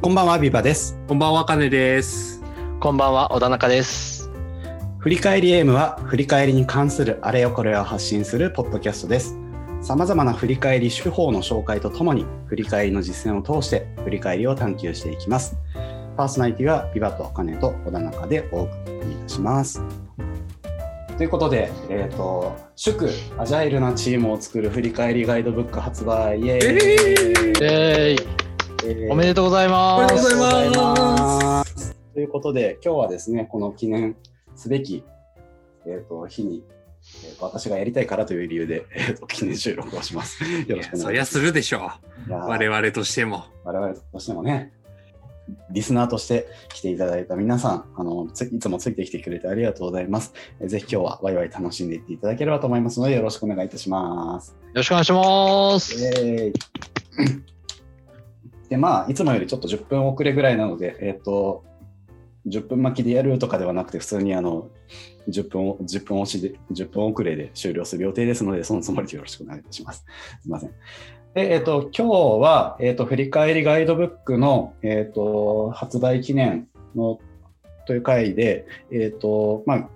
[0.00, 0.96] こんばんは、ビバです。
[1.08, 2.40] こんばんは、かねです。
[2.78, 4.30] こんばんは、小田中です。
[4.98, 9.36] 振り返りエームは、振り返りに関するあれよこれを発信するポッドキャストです。
[9.82, 15.56] さまざまな振り返り手法の紹介とともに、振り返りの実践を通して、振り返りを探求していきます。
[16.16, 18.70] パーソナリティは、ビバとかねと小田中でお送
[19.04, 19.82] りいたします。
[21.16, 28.47] ということで、えっ、と、祝アジャイルなチームを作る振り返りガイドブック発売、イエーイえー、えーえー
[29.10, 30.14] おめでとうございます。
[30.14, 34.16] おめでとうございますということで、今日はですね、この記念
[34.56, 35.04] すべき、
[35.86, 36.64] えー、と日に、
[37.26, 40.42] えーと、私がやりたいからという理由で、えーと、記念収録をします。
[40.42, 41.02] よろしくお願いします。
[41.02, 41.90] そりゃするでしょ
[42.28, 42.32] う。
[42.32, 43.44] 我々としても。
[43.62, 44.72] 我々としてもね、
[45.70, 50.32] リスナーとして来ていただいた皆さん、あのついつもついてきてくれてありがとうございます。
[50.60, 54.56] えーぜひ今日はワイワイ楽しんでいっていただければと思いますので、よろしくお願いいたします。
[54.62, 57.57] よろしくお願いします。
[58.68, 61.64] で、まあ、いつもよりちょっと10分遅れぐらいなので、えっ、と、
[62.46, 64.68] 10分巻きでやるとかではなくて、普通にあの、
[65.28, 70.04] 10分、10分押しで、10分遅れで終了する予定ですので、そのつもりでよろしくお願いします。
[70.42, 70.70] すみません。
[71.34, 77.20] で、えっ、と、今日は、えっ、と、振り返りガイドブックの、えっ、と、発売記念の、
[77.86, 79.88] という回で、えっ、と、まあ、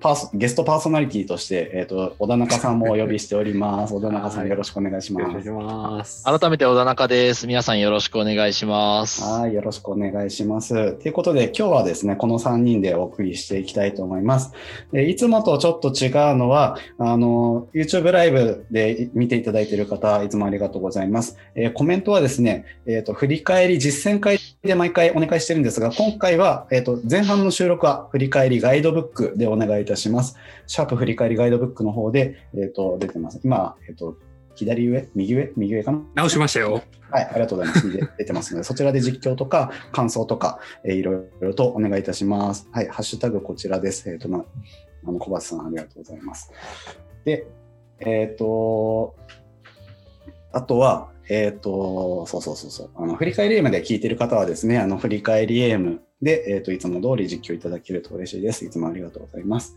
[0.00, 3.92] パーソゲストパーソナリティとして、えっ、と、小田中さんもお呼びしております。
[3.94, 5.50] 小田中さんよろしくお願いしますお願いし。
[5.50, 6.24] ます。
[6.24, 7.46] 改めて小田中です。
[7.46, 9.22] 皆さんよろしくお願いします。
[9.22, 10.92] はい、よろしくお願いします。
[10.94, 14.52] ということで、今日はですね、この3人でお送りしていきたいと思います。
[14.92, 21.36] でいつもとちょっと違うのは、あの、YouTube ライブで見ていただいている方、いつもありがとうございます。
[21.54, 29.89] えーコメントはですね、えっ、と、振り返り実践会で毎回お願いしてるんですが、今回は、えっ、と、前半の収録は振り返りガイドブックでお願いいたします。
[29.96, 33.40] シャープ振り返りガイドブックの方で、えっ、と、出てます。
[33.44, 34.16] 今、えっ、と、
[34.54, 36.02] 左上右上右上かな？
[36.14, 36.82] 直しましたよ。
[37.10, 37.92] はい、ありがとうございます。
[37.92, 42.68] で出てますので、そちらで実況とか感想とか、えーいろいろとお願いいたします。
[42.72, 44.10] はい、ハッシュタグこちらです。
[44.10, 44.44] えっ、と、ま
[45.06, 46.52] あの、小橋さんありがとうございます。
[47.24, 47.46] で、
[48.00, 49.14] えっ、と、
[50.52, 58.64] あとは、えっ、と、そうそうそうそう、あの、振り返りエームで聞いてる方はですね、あの、振り返りエームで、えっ、と、いつも通り実況いただけると嬉しいです。
[58.64, 59.76] いつもありがとうございます。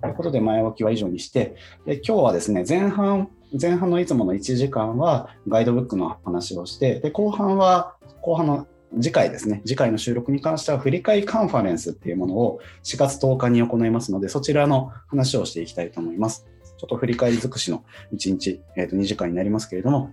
[0.00, 1.56] ということで、前置きは以上にして、
[1.86, 8.66] で今日はですね、前半、前半のいつもの1時間はガイドブックの話をして、で、後半は、後半の
[9.00, 16.46] 次回ですね、次回の収録に関しては振り返りカンファレンスっていうものを4月10日に行いますので、そちらの話をしていきたいと思います。
[16.78, 17.84] ちょっと振り返り尽くしの
[18.14, 20.10] 1日、えーと2時間になりますけれども、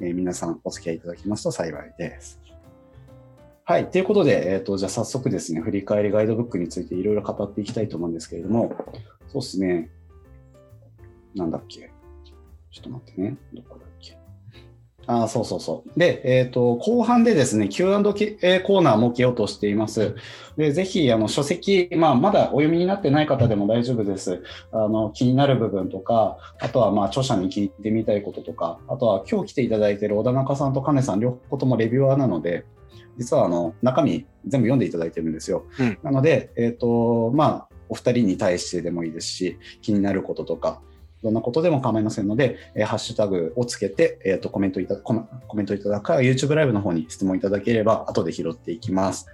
[0.00, 2.53] えー皆さんお付き合いいただきますと幸いです。
[3.66, 3.90] はい。
[3.90, 8.76] ということで、えっ、と、じゃあ早速ですね、振り返りガイドブックについていろいろ語っていきたいと思うんですけれども、
[9.28, 9.90] そうですね、
[11.34, 11.90] なんだっけ。
[12.70, 13.38] ちょっと待ってね。
[13.54, 14.18] どこだっけ。
[15.06, 15.98] あーそうそうそう。
[15.98, 20.14] で、えっ、と、後半でですね、Q&A コーナー設けようとしています。
[20.58, 24.42] で、ぜひ、あの、書籍、まあ、まだお読みになってない方でも大丈夫です。
[24.72, 32.66] あの、気になる部分とか、あとは、まあ、著者に聞いてみたいこととか、あとは、今日来ていただいている小田中さんと金さん、両方ともレビュアーなので、
[33.18, 35.64] 実は、あの、中身全部読んでいただいてるんですよ。
[35.78, 40.80] うんなので、えっ、と、まあ、お二人に対してでもいいですし、気になることとか、
[41.22, 49.26] どんなことでも構いませんので、えーハッシュタグをつけて、えー、とコメントいたコメコメントいただくか、YouTube ライブの方に質問いただければ、後で拾っていきます。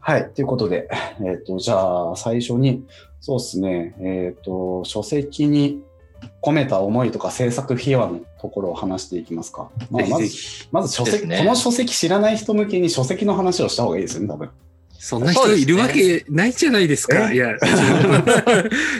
[0.00, 0.30] はい。
[0.32, 0.88] ということで、
[1.20, 2.84] えっ、と、じゃあ、最初に、
[3.20, 5.82] そうですね、えっ、と、書籍に
[6.42, 9.70] 込めた思いとか制作秘話のところを話していきますか。
[9.90, 10.36] まあ、まず。
[10.70, 14.50] まず書籍、ねこの書籍知らない人向けに書籍の話をした方がいいですよね、多分。
[14.98, 17.30] そんな人いるわけないじゃないですか。
[17.30, 17.34] え？
[17.34, 17.56] いや、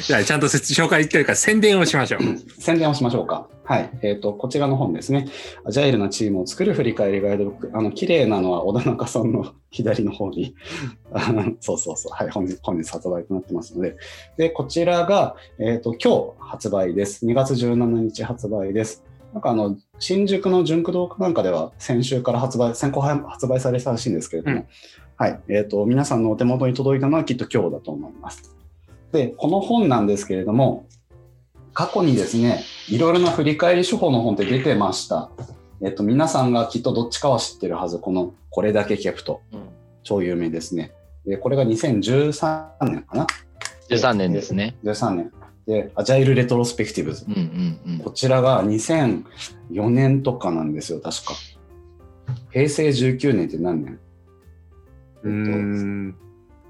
[0.01, 2.21] じゃあちゃんと説紹介というか宣伝をしましょう。
[2.61, 3.49] 宣伝をしましょうか。
[3.65, 3.91] はい。
[4.03, 5.27] えっ、と、こちらの本ですね。
[5.65, 7.71] アジャイルなチームを作る振り返りガイドブック。
[7.75, 10.55] あの、綺麗なのは小田中さんの左の方に。
[11.13, 12.13] あのそうそうそう。
[12.13, 12.31] はい。
[12.31, 13.97] 本日、本日発売となってますので。
[14.37, 17.27] で、こちらが、えっ、と、今日発売です。
[17.27, 19.03] 2月17日発売です。
[19.33, 24.67] なんかあの、新宿の純駆動なんかでは先週から発売、先行発売されたらしいんですけれども、うん
[25.17, 25.41] はい。
[25.49, 28.55] えっ、と、皆さんのお手元に届いたのはきっと今日だと思います。
[29.13, 30.87] で、この本なんですけれども、
[31.73, 35.31] 過去にですね、いろいろな振り返り手法の本って出てました。
[35.83, 39.61] えっと、皆さんがきっとどっちかは知ってるはず、この、これだけケプト、うん
[40.07, 40.93] 超有名ですね。
[41.27, 43.27] で、これが2013年かな
[43.91, 44.77] ？13年ですね。
[44.85, 45.33] 13年。
[45.67, 47.27] で、アジャイルレトロスペクティブズ。
[47.27, 47.99] うんうんうん。
[47.99, 51.35] こちらが2004年とかなんですよ、確か。
[52.53, 53.99] 平成19年って何年？
[55.29, 56.17] うーん。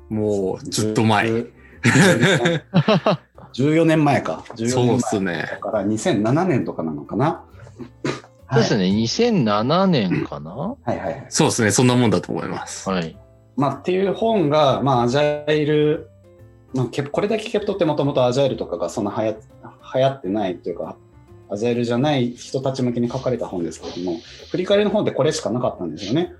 [0.08, 1.26] もう、ずっと前。
[1.26, 1.52] 10
[3.54, 4.44] 14年前か。
[4.54, 5.58] 14年前そうっすねだ。
[5.58, 7.44] から2007年とかなのかな。
[8.52, 10.52] そうですね、2007年かな？
[10.52, 11.26] はいはいはい。
[11.28, 11.70] そうですね。
[11.70, 12.88] そんなもんだと思います。
[12.88, 13.18] はい。
[13.56, 16.10] まあ、っていう本が、まあ、アジャイル、
[16.74, 19.36] まあ、ケこれだけケプトってもともとアジャイルとかがそんな流行
[19.94, 20.96] 流行ってないというか、
[21.48, 24.18] アジャイルじゃない人たち向けに書かれた本ですけれども、
[24.50, 26.34] 振り返りの本ってこれしかなかったんですよね。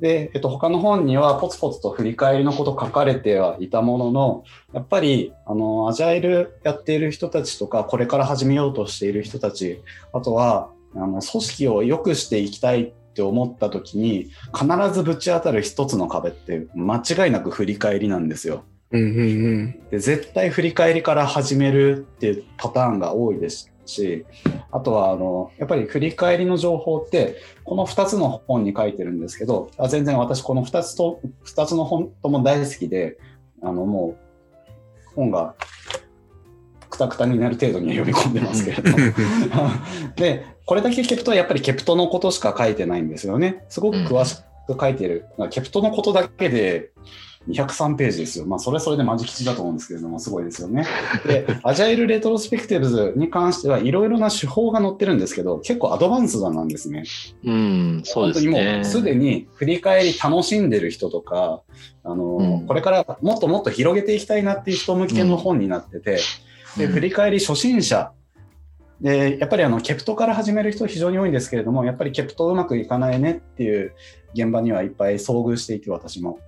[0.00, 9.82] で、えっと、他の本にはポツポツと振り返りのこと書かれてはいたものの、やっぱり、あの、アジャイルやっている人たちとか、これから始めようとしている人たち、
[10.12, 18.64] あとは、あの、組織を良くしていきたいって思った時に、必ずぶち当たる一つの壁って、間違いなく振り返りなんですよ。
[18.92, 19.22] うんうんう
[19.62, 19.80] ん。
[19.90, 24.24] で絶対振り返りから始めるっていうパターンが多いですし
[24.70, 33.18] あとはあのやっぱり振り返りの情報ってこの2つの本に書いてるんですけどあ全然私この2つと2つの本とも大好きで
[33.62, 34.16] あのも
[35.12, 35.54] う本が
[36.88, 38.96] くたくたになる程度には読み込んでますけれども。
[40.16, 43.64] でこれだけケプトはやっぱりケプトのことしか書いてないんですよね。
[43.68, 44.36] すごく詳し
[44.68, 46.90] く書いてる、ケプトのことだけで
[47.48, 48.44] 203ページですよ。
[48.44, 50.86] まあ、それはそれでマジキチだと思うんですけれども、すごいですよね。
[51.26, 57.04] で、 Agile Retrospectives に関してはいろいろな手法が載ってるんですけど、結構 advanced なんですね。
[57.44, 58.74] うん、そうです本当にね。
[58.74, 61.62] もうすでに振り返り楽しんでる人とか、
[62.04, 66.18] あの、うんこれからもっともっと広げていきたいなっていう人向けの本になってて、
[66.76, 68.12] で、うん振り返り初心者、
[69.00, 73.94] で、やっぱりあの、ケプトから始める人非常に多いんですけれども、やっぱりケプトうまくいかないねっていう
[74.34, 76.38] 現場にはいっぱい遭遇していて、私も。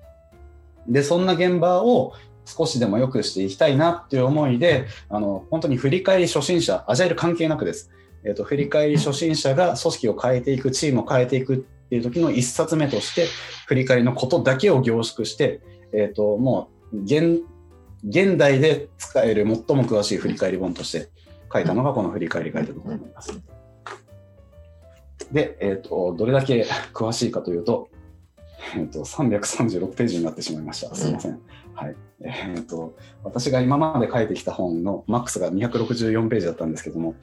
[0.89, 2.13] で、そんな現場を
[2.45, 7.91] 少しでも良くしていきたいなっていう思いで、あの、本当に振り返り初心者、アジャイル関係なくです。
[8.25, 13.27] えっ、と、振り返り初心者が組織を変えていく、チームを変えていくっていう時の一冊目として、
[13.67, 15.61] 振り返りのことだけを凝縮して、
[15.93, 17.43] えっ、と、もう、現、
[18.05, 21.09] 現代で使える最も詳しい振り返り本として
[21.53, 23.41] 書いたのがこの振り返りガイドだと思います。
[25.31, 27.89] で、えっ、と、どれだけ詳しいかというと、
[28.77, 30.95] えっ、と、336ページになってしまいました。
[30.95, 31.41] すみません。
[31.75, 31.97] はい。
[32.25, 32.95] えっ、と、
[33.25, 37.15] 私が今まで書いてきた本のマックスが264ページだったんですけども、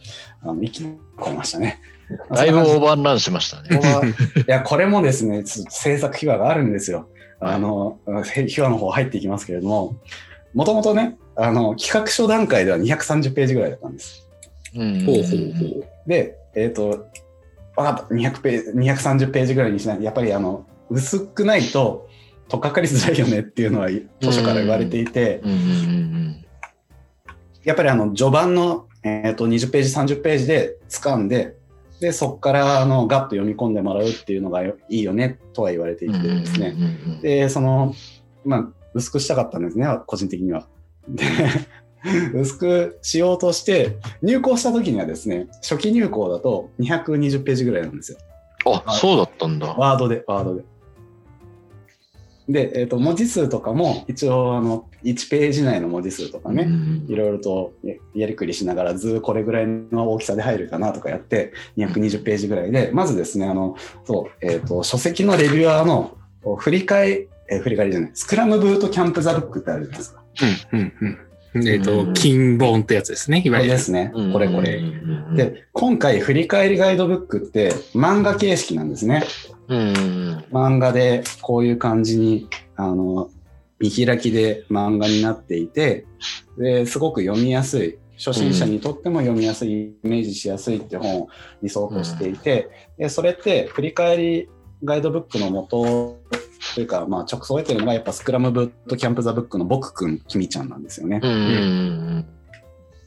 [0.41, 1.81] あの一気に超えましたね。
[2.31, 3.80] だいぶオーバーランしましたね。
[4.47, 7.07] いや、これもですね、つ制作秘話があるんですよ。
[7.39, 8.00] あの、
[8.35, 9.95] へ秘話の方入っていきますけれども、
[10.53, 14.27] もともとね、あの、企画書段階では230ページぐらいだったんです。
[14.75, 15.85] うんほうほうほう。
[16.07, 17.07] で、えっ、と、
[17.75, 20.03] 分かった、200ページ、230ページぐらいにしない。
[20.03, 22.09] やっぱりあの、薄くないと、
[22.47, 25.41] とっかかりづらいよねっていうのは図書から言われていて、
[27.63, 31.56] やっぱりあの序盤の、えー、と20ページ30ページで掴んで
[32.01, 36.75] でそこからあのガッと読み込んでもらうっていうのがよいいよねとは言われていうんてですね、
[37.21, 37.94] でその
[38.44, 40.68] まあ薄くしたかったんですね個人的には。
[41.07, 41.24] で
[42.33, 48.18] 薄くしようとして入稿した時にはですね初期入稿だと220ページぐらいなんですよ
[48.65, 49.68] あ、そうだったんだ。
[49.68, 50.63] ワードでワードで。
[52.50, 66.18] で、えー、と文字数とかも一応あの1ページ内の文字数とかね、うんいろいろとややりくりしながら図これぐらいの大きさで入るかなとかやって220ページぐらいでまずですねあのそう、えー、と書籍のレビュアーの
[66.57, 70.24] 振り返り、えー振り返りじゃないスクラムブートキャンプザブックってあるじゃないですか。
[70.74, 70.94] うんうん
[71.54, 71.68] うん。
[71.68, 73.40] えっ、うと、ん金本ってやつですね。
[73.40, 73.72] いこわゆる。
[73.72, 74.81] れですねうんこれこれ。
[75.36, 79.24] で今回振り返りガイドブックって漫画形式なんですね。
[79.69, 83.30] 漫画でこういう感じにあの
[83.80, 86.06] 見開きで漫画になっていて
[86.57, 91.30] ですごく読みやすい初心者にとっても読みやすい、イメージしやすいって本を
[91.64, 94.49] 理想としていて、でそれって振り返り
[94.83, 96.19] ガイドブックの元
[96.76, 101.21] というか、まあ、直送を得てるのがやっぱスクラムブットキャンプザブックの僕くんきみちゃんなんですよね。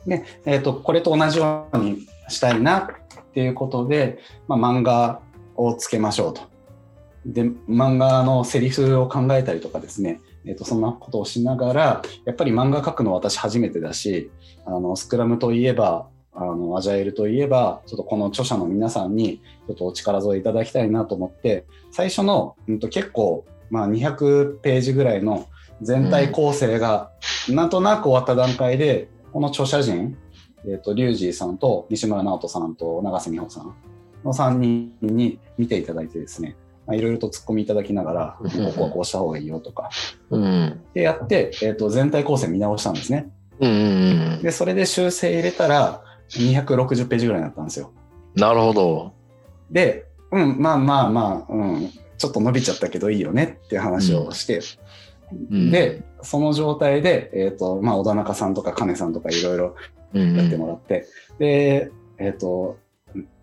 [0.06, 5.20] で、えー、とこれと同じようにしたいなっていうことで、まあ、漫画
[5.56, 6.51] をつけましょうと。
[7.24, 14.30] で漫画のセリフを考えたりとかですね、えー、とそんなことをしながらやっぱり漫画描くの私初めてだし
[14.66, 25.46] あのスクラムといえばあのアジャイルといえばちょっとこの著者の皆さんにちょっとお力添えいただきたいなと思って最初の、うん、と結構、まあ、200ページぐらいの
[25.82, 27.10] 全体構成が
[27.48, 30.16] なんとなく終わった段階でこの著者陣、
[30.64, 33.74] えー、とリュウジーさんと西村直人さんと永瀬美穂さん
[34.24, 36.56] の3人に見ていただいてですね。
[36.56, 39.90] まあいろいろと突っ込みいただきながらここはこうした方がいいよとか。
[40.30, 40.42] うん。
[40.42, 43.30] うんでやって、えー、と全体構成見直したんですね。
[43.60, 47.92] うんうんでそれで修正入れたら260ページぐらいになったんですよ。
[48.34, 49.12] なるほど。
[49.70, 54.60] でうんまあまあまあ、うん、ちょっと伸びちゃったけどいいよねっていう話をして、
[55.50, 55.70] うん。
[55.70, 59.76] でその状態で、えーとまあ、小田中さんとか金さんとかいろいろ
[60.14, 60.36] うん。
[60.36, 61.06] やってもらって、
[61.38, 62.78] で、えっ、と、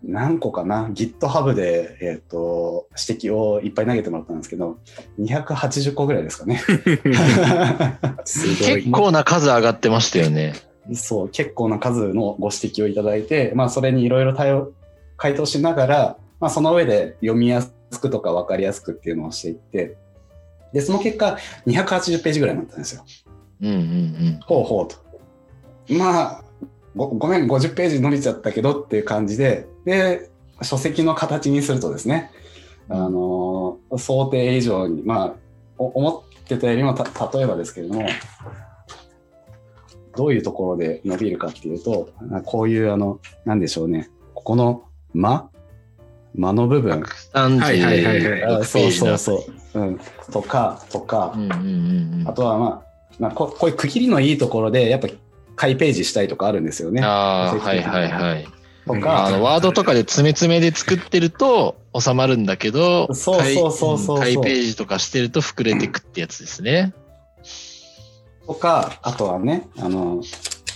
[0.02, 4.78] 何個かな、GitHub で、えっ、と、指摘をいっぱい投げてもらったんですけど、
[5.20, 6.60] 280個ぐらいですかね。
[8.24, 10.54] 結構な数上がってましたよね。
[10.94, 14.72] そう、結構な数のご指摘をいただいて、まあ、それにいろいろ対応、
[15.16, 19.96] 回答しながら、まあ、その上で読みやすくとか分かりやすくっていうのをしていって、
[20.72, 21.36] で、その結果、
[21.66, 23.04] 280ページぐらいになったんですよ。
[23.62, 24.40] うんうんうん。
[24.42, 24.96] ほうほうと。
[25.94, 26.44] まあ、
[26.96, 30.30] ごごめん、50ページ伸びちゃったけどっていう感じで、で、
[30.62, 32.30] 書籍の形にするとですね、
[32.88, 35.34] あの、想定以上に、まあ、
[35.78, 38.06] お思ってたよりもた、例えばですけれども、
[40.16, 45.50] どういうところで伸びるかっていうと、あこういう、あの、なんでしょうね、ここの間
[46.34, 47.00] 間の部分。
[47.34, 49.44] 36はいはいはいはいあそうそうそ
[49.74, 49.80] う。
[49.80, 50.00] うん。
[50.32, 52.82] とか、とか、うんうんうんうんあとは、まあ、
[53.18, 55.08] まあ、ここういう区切りのいいところで、やっぱ
[55.60, 57.02] 開ページしたいとかあるんですよね。
[57.02, 58.44] ああ、はいはいはい。
[58.44, 66.94] うんとか、あの、ワードとかで詰め詰めで作ってると収まるんだけど、そうそうそうそうそう開うん開ページとかしてると膨れてくってやつですね。
[68.46, 70.22] とか、あとはね、あの、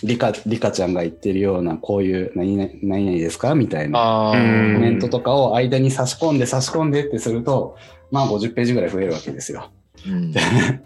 [0.04, 3.54] リカ、リカちゃんが言ってるような、こういう何々、何々ですか？
[3.54, 7.78] みたいなコメントとかを間に差し込んで差し込んでってすると、
[8.10, 9.70] まあ50ページぐらい増えるわけですよ。
[10.06, 10.32] うんっ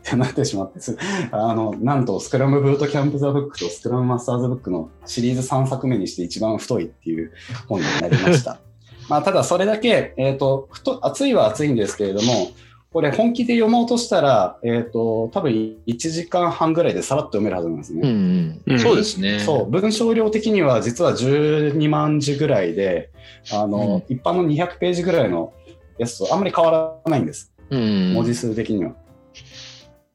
[0.02, 0.96] てなってしまってす、
[1.30, 7.32] あの、なんと、スクラムブートキャンプザブックとスクラムマスターズブックのシリーズ3作目にして一番太いっていう
[7.66, 8.60] 本になりました。
[9.08, 12.50] まあ、ただそれだけ、えっ、と、太、厚いは厚いんですけれども、
[12.92, 15.52] これ本気で読もうとしたら、えっ、と、多分
[15.86, 18.00] 1時間半ぐらいでさらっと読めるはずなんですね。
[18.02, 19.40] うんうんうんそうですね。
[19.40, 23.10] そう、文章量的には実は12万字ぐらいで、
[23.52, 25.52] あの、一般の200ページぐらいの
[25.98, 27.52] やつとあんまり変わらないんです。
[27.70, 28.14] うん。
[28.14, 28.94] 文字数的には。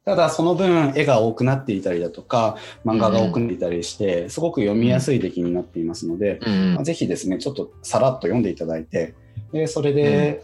[0.05, 6.73] ただ、その分、絵が多くなっていたりだとか、漫画が多くなっていたりして、すごく読みやすい出来になっていますので、うん。
[6.75, 9.15] まあぜひですね、ちょっとさらっと読んでいただいて、
[9.53, 10.43] でそれで、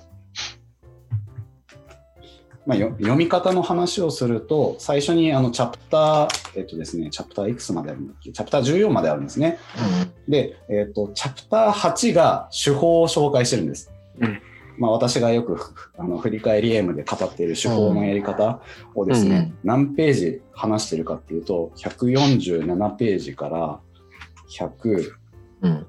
[2.65, 8.31] まあ、よ読み方の話をすると、最初にあのチャプター、えっとですね、チャプターいくつまであるんだっけ？
[8.31, 9.57] チャプター14まであるんですね。
[10.29, 13.91] で、えっと、チャプター8が手法を紹介してるんです。
[14.21, 14.41] うん
[14.79, 15.57] まあ、私がよく
[15.97, 18.61] あの振り返り M で語っている手法のやり方
[18.95, 23.79] をですね、何ページ話してるかっていうと、147ページから
[24.49, 25.11] 100、
[25.61, 25.85] うん。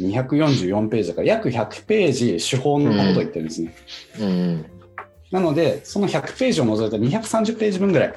[0.00, 3.74] 244ページだから約100ページ手法のことを言ってるんですね。
[4.20, 4.64] うん。
[5.30, 8.14] なので、その100ページを除いた230ページ分ぐらい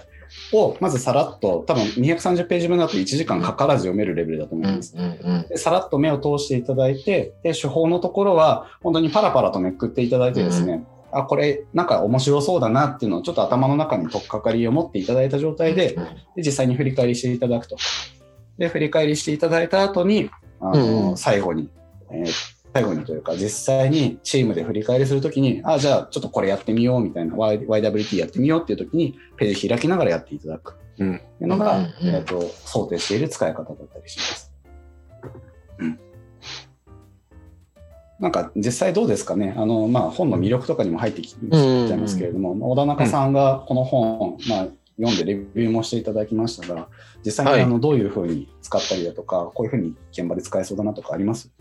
[0.54, 4.96] を、まずさらっと、多分230ページ分だと1時間かからず読めるレベルだと思います。
[4.98, 5.46] うん。
[5.48, 15.98] でさらっと目を通していただいて、で、手法のところは、本当にパラパラとめくっていただいてですね、あ、これ、なんか面白そうだなっていうのをちょっと頭の中に取っかかりを持っていただいた状態で、
[16.36, 17.78] で実際に振り返りしていただくと。
[18.58, 21.70] で、振り返りしていただいた後に、あの、最後に、
[22.12, 30.78] えー最後にというか、実際にチームで振り返りするときに、あ、じゃあちょっとこれやってみようみたいな、Y- YWT やってみようっていうときに、ページ開きながらやっていただく。
[31.00, 34.52] うんっていうのが、うんうんえっ、と、想定している使い方だったりします。
[35.80, 36.00] うん。
[38.20, 44.68] なんか実際どうですかね、あのまあ、本の魅力とかにも入ってきちゃいますけれども、小田中さんがこの本、まあ、
[45.02, 46.88] 読んでレビューもしていただきましたが、
[47.26, 51.52] 実際にはいあのどういうふうに使ったりだとか、こういうふうに現場で使えそうだなとかあります？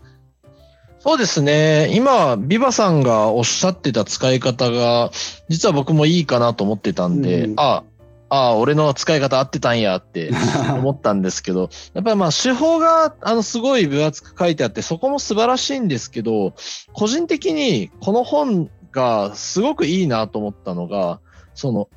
[1.03, 1.89] そうですね。
[1.95, 5.09] 今、ビバさんがおっしゃってた使い方が、
[5.49, 7.83] 実は僕もいいかなと思ってたんで、うんあ
[8.29, 10.31] あ、俺の使い方合ってたんやって
[10.73, 16.53] 思ったんですけど、やっぱりまあ手法があのすごい分厚く書いてあって、そこも素晴らしいんですけど、
[16.93, 21.19] 個人的にこの本がすごくいいなと思ったのが、
[21.55, 21.89] その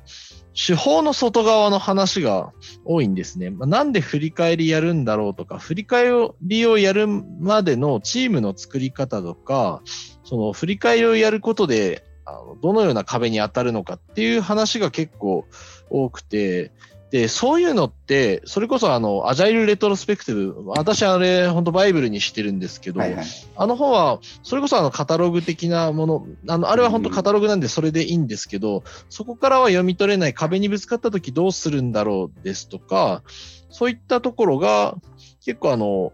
[0.55, 2.53] 手法の外側の話が
[2.85, 3.49] 多いんですね。
[3.49, 6.05] まあなんで振り返りやるんだろうとか、振り返
[6.41, 9.81] りをやるまでのチームの作り方とか、
[10.23, 15.45] その振り返りをやることで、あのどのような壁に当たるのかっていう話が結構
[15.89, 16.71] 多くて、
[17.15, 23.25] で、そういうのって、それこそあの、アジャイルレトロスペクティブ、私あれ、本当バイブルにしてるんですけど、はいはい。
[23.55, 33.23] あの本は、それこそあのカタログ的なもの、あのあれは本当カタログなんでそれでいいんですけど、そこからは読み取れない壁にぶつかった時どうするんだろうですとか、
[33.69, 34.97] そういったところが
[35.45, 36.11] 結構あの、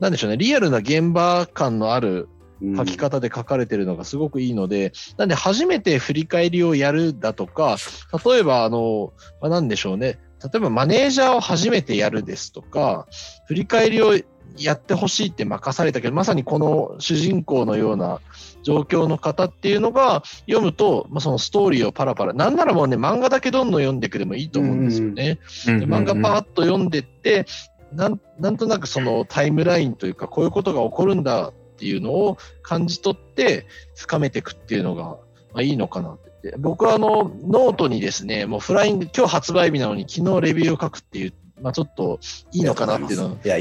[0.00, 2.28] なんでしょうね、リアルな現場感のある
[2.60, 7.76] うん書き方で書かれてるのがすごくいいので、なんで初めて振り返りをやるだとか、
[8.24, 13.06] 例えばあの、まあ、なんでしょうね、例えばマネージャーを初めてやるですとか、
[13.46, 14.14] 振り返りを
[14.58, 18.20] やってほしいって任されたけど、まさにこの主人公のような
[18.62, 25.38] 状況の方っていうのが読むと、まあ、そのストーリーをパラパラ、なんならもうね、漫画だけどんどん読んでくれもいいと思うんですよね。
[25.66, 27.46] で漫画パーッと読んでって、
[27.92, 35.18] なんなんとなくそのタイムラインというか、こういうことが起こるんだってっていうのを感じ取って深めていくっていうのが、ま
[35.56, 36.31] あ、いいのかなって。
[36.58, 42.18] 僕はあのノートにですね、もうフライング、今日発売日なのに昨日レビューを書くっていう、まあ、ちょっと
[42.52, 43.58] いいのかなっていうのをいや、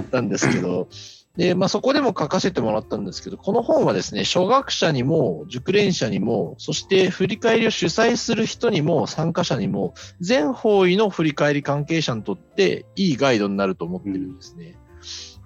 [0.00, 0.88] ったんですけど、
[1.36, 14.76] で、まあ、そこでも書かせてもらったんですけど、この本はですね、初学者にも、熟練者にも、そして振り返りを主催する人にも、参加者にも、全方位の振り返り関係者にとっていいガイドになると思ってるんですね。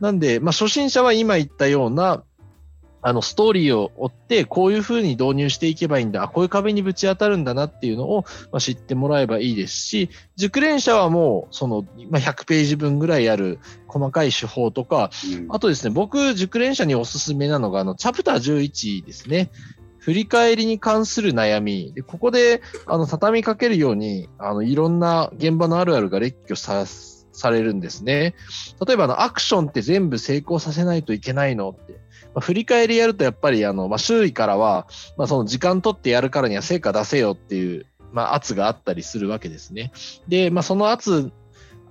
[0.01, 2.25] なんで、まあ、初心者は今言ったような、
[3.07, 13.59] あの、ストーリーを追って、こういうふうに導入していけばいいんだ、あこういう壁にぶち当たるんだなっていうのを、まあ、知ってもらえばいいですし、熟練者はもう、その、まあ、100ページ分ぐらいある
[13.89, 19.51] 細かい手法とか、うんあとですね、僕、熟練者におすすめなのが、あの、チャプター11ですね。
[19.99, 21.93] 振り返りに関する悩み。
[21.95, 26.87] でここで、あの、畳みかけるように、あの、いろんな現場のあるあるが列挙さ、
[27.33, 28.35] されるんですね。
[28.87, 32.04] 例えば、あの、アクションって全部成功させないといけないのって。
[32.35, 34.87] まあ、振り返りやると、やっぱり、あの、まあ、周囲からは、
[35.17, 39.93] まあ、その時間取ってやるからには成果出せよっていう、まあ、圧があったりするわけですね。
[40.29, 41.33] で、まあ、その圧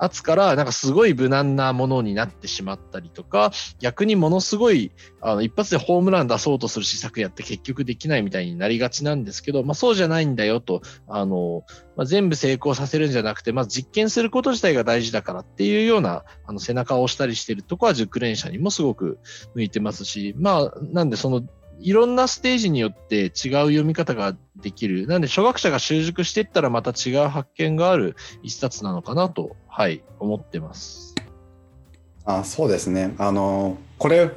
[0.04, 4.92] 圧からなんかすごい無難なものになってしまったりとか、逆にものすごい
[5.22, 11.64] あの一発でホームラン出そうとする施策やって結局できないみたいになりがちなんですけど、まあ、そうじゃないんだよと、あの
[11.96, 19.20] まあ、全部成功させるんじゃなくて、まず実験すること自体が大事だからっていうようなあの背中を押したりしてるとこは熟練者にもすごく
[19.56, 21.44] 向いてますし、まあ、なんでその
[21.80, 25.08] いろんなステージによって違う読み方ができる。
[25.08, 31.16] なんで、初学者が習熟していったらまた違う発見がある一冊なのかなと、はい、思ってます。
[32.26, 33.16] あそうですね。
[33.18, 34.32] あの、これ、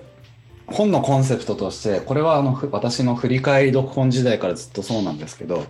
[0.66, 5.64] 本のコンセプトとして、これはあのふ私の振り返り読本時代からずっとそうなんですけど、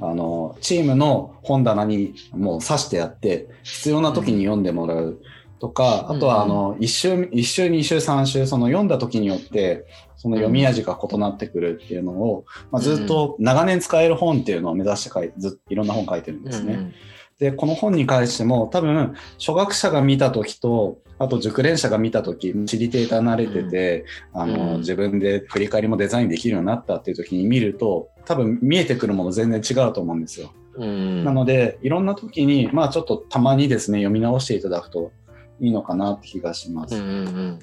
[0.00, 5.20] あの、チームの本棚にもう刺してやって、必要な時に読んでもらう
[5.60, 9.86] とか、うんあとはあの、一週、一週、二週、三週、その読んだ時によって、
[10.16, 16.74] その読み味が異なってくるっていうのを、まあ、ずっと長年使える本っていうのを目指して書いずいろんな本書いてるんですね。
[16.74, 16.94] うん
[17.40, 30.52] で、この本に関しても多分、初学者が見たときと、あと熟練者が見たとき、チリテーター慣れてて、あの、うん自分で振り返りもデザインできるようになったっていうときに見ると、多分見えてくるもの全然違うと思うんですよ。
[30.76, 35.12] うんなので、いろんなときに、まあちょっとたまにですね、読み直していただくと
[35.60, 36.96] いいのかなって気がします。
[36.96, 37.58] うんうん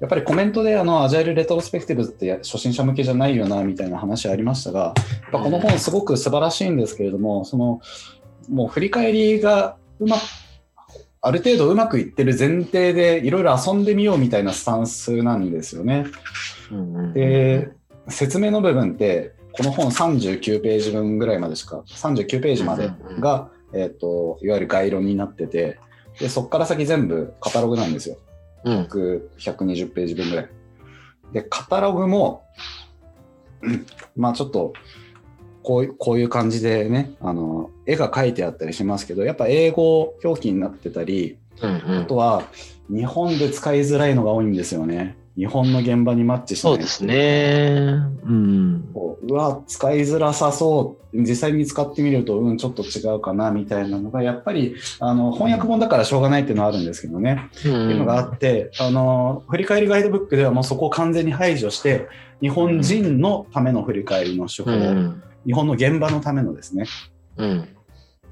[0.00, 4.94] やっぱりコメントであの、アジャイルレトロスペクティブって初心者向けじゃないよな、みたいな話ありましたが、やっ
[5.32, 7.80] ぱこの本すごく素晴らしいんですけれども、その、
[8.48, 10.20] もう振り返りがうまく、
[11.20, 16.06] ある程度うまくいってる前提でいろいろ遊んでみようみたいなスタンスなんですよね。
[17.12, 17.70] で、
[18.08, 25.80] 説明の部分って、この本39ページ分ぐらいまでしか、39ページまでが、えっ、と、いわゆる概論になってて、
[26.18, 28.16] で、そこから先全部カタログなんですよ。
[28.64, 30.48] うん100 120ページ分ぐらい。
[31.32, 32.44] で、カタログも、
[33.62, 34.72] うんまあちょっと、
[35.62, 42.44] こういうこういう感じでね、あの、絵が描いてあったりしますけど、やっぱ英語表記になってたり、うんうんあとは
[42.88, 45.17] 日本で使いづらいのが多いんですよね。
[45.38, 46.72] 日本の現場にマッチしない。
[46.72, 47.04] そうです。
[47.04, 47.94] ね。
[48.24, 48.90] うん。
[48.92, 51.16] こううわ、使いづらさそう。
[51.16, 57.48] 実際に使ってみると、うん、ちょっと違うかな、みたいなのが、やっぱり、あの、翻訳本だからしょうがないっていうのはあるんですけどね。
[57.50, 62.08] ってっていうのがあって、あの、振り返りガイドブックではもうそこを完全に排除して、
[62.40, 65.22] 日本人のための振り返りの手法、うん。
[65.46, 66.86] 日本の現場のためのですね、
[67.36, 67.68] うん。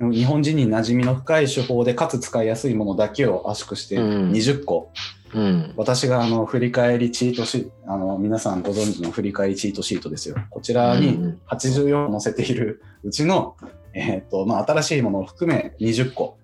[0.01, 4.91] 日本人に馴染みの深い手法で、かつ使いやすいものだけを圧縮してうん20個、
[5.35, 5.73] うん。
[5.77, 10.37] 私があの振り返りチートシート、あの皆さんご存知の振り返りチートシートですよ。
[10.51, 13.57] こちらにうん84載せているうちの、
[13.93, 16.39] えーとまあ、新しいものを含め20個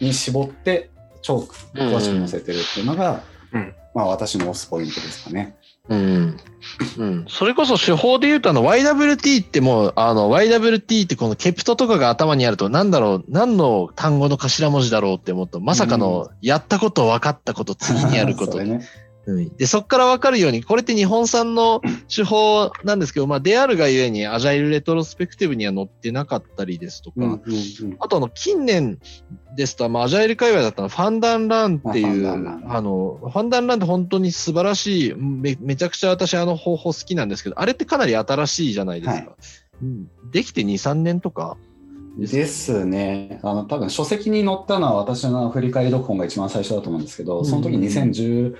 [0.00, 0.90] に絞って
[1.22, 1.38] 超
[1.74, 5.56] 詳しく載せてるっていうのが、うんまあ、私の推すポイントですかね。
[5.88, 6.36] うん。
[6.98, 7.24] うん。
[7.28, 18.58] それこそ手法で言うと、あの、YWT ってもう、あの、YWT ってこのケプトとかが頭にあると、なんだろう、何の単語の頭文字だろうって思うと、まさかの、やったこと、分かったこと、次にやること。
[18.62, 18.86] ね。
[19.28, 19.56] うん。
[19.56, 21.82] で、そこから分かるように、これって日本産の
[22.14, 27.96] 手法なんですけど、まあ、であるがゆえに、アジャイルレトロスペクティブには載ってなかったりですとか、うんうんうん。
[28.00, 28.98] あとあの、近年
[29.54, 32.36] ですと、まあ、アジャイル界隈だったのファンダンランっていう、あ
[32.80, 39.36] の、ファンダンランって本当に素晴らしい、めめちゃくちゃ私あの方法好きなんですけど、あれってかなり新しいじゃないですか。
[39.82, 40.08] うん。
[40.30, 41.58] できて2、3年とか
[42.26, 43.38] ですよね。
[43.42, 47.76] あの、多分書籍に載ったのは私の振り返り読本が一番最初だと思うんですけど、その時
[48.48, 48.56] う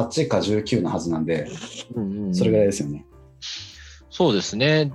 [0.00, 1.48] ん2018か19のはずなんで、
[1.94, 3.04] うんうんうんそれぐらいですよね。
[4.10, 4.92] そうですね。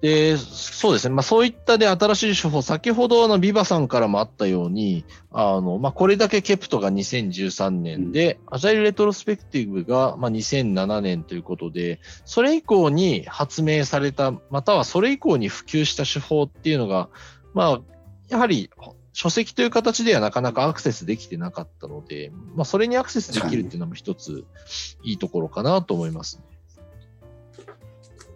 [0.00, 1.14] で、そうですね。
[1.14, 17.08] まあそういったで新しい手法、先ほどのビバさんからもあったように、あの、まあこれだけケプトが2013年で、アジャイルレトロスペクティブがまあ2007年ということで、それ以降に発明された、またはそれ以降に普及した手法っていうのが、
[17.54, 17.80] まあ、
[18.28, 18.70] やはり
[19.14, 24.44] 書籍という形ではなかなかアクセスできてなかったので、まあそれにアクセスできるっていうのも一つ
[25.02, 26.44] いいところかなと思いますね。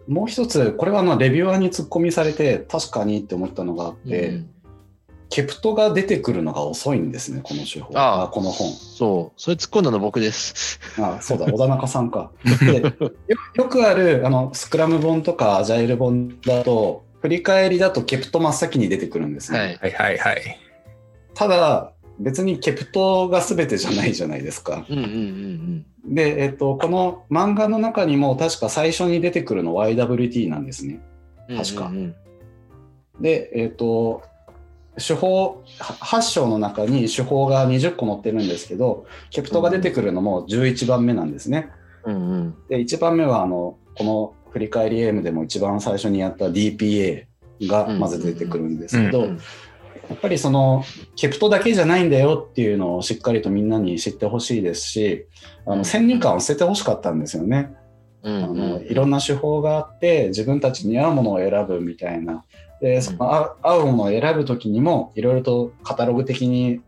[0.07, 4.49] もう一つ、これはあのレビュアーに突っ込みされて、確かにって思ったのがあって、うん
[5.31, 7.95] ケプトが出てくるのが遅いんですね、この手法。
[7.95, 8.71] ああこの本。
[8.71, 9.39] そう。
[9.39, 10.79] それ突っ込んだの僕です。
[10.97, 12.31] あそうだ、小田中さんか。
[12.61, 13.11] でよ
[13.53, 19.59] よくあるあのスクラム本とかアジャイル本だと、振り返りだとケプト真っ先に出てくるんですね。
[19.59, 19.67] はい。
[19.67, 20.68] はいはいはい。
[21.39, 24.85] ただ、別にケプトが全てじゃないじゃないですか。
[24.89, 30.99] うんうんうんで、えっと、この漫画の中にも確か最初に出てくるの YWT なんですね。
[31.47, 31.57] うん。
[31.57, 32.15] 確かうんうん
[33.21, 34.23] で、えっと、
[34.97, 41.69] 手法、8章の中に手法が20個載ってるんですけど、ケプトが出てくるのも11番目なんですね。
[42.05, 47.25] うんうんで、1番目は、あの、この振り返り AM でも一番最初にやった DPA
[47.61, 49.39] がまず出てくるんですけど、うん
[50.09, 50.83] やっぱりその、
[51.15, 55.27] ケプトだけじゃないんだよっていうのをしっかりとみんなに知ってほしいですし、
[55.65, 57.73] あの、先入観を捨ててほしかったんですよね。
[58.21, 62.43] うんあのいろんな手法があって自分たちに合うものを選ぶみたいな。
[62.81, 66.81] でその合合うものを選ぶ時にもいろいろとカタログ的に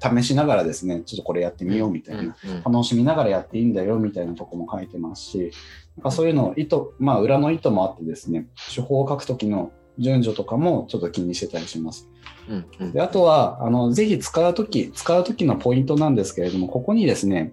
[0.00, 5.52] 試しながらですねちょっとこれやってみようみたいな、うん楽しみながらやっていいんだよみたいなとこも書いてますし
[5.96, 12.08] なんかそういうの意図まあ裏の意図もあってですね手法を書く時の順序とかもちょっと気にしてたりします。
[12.48, 17.52] うんうんであとはあのぜひ使う時使う時のポイントなんですけれどもここにですね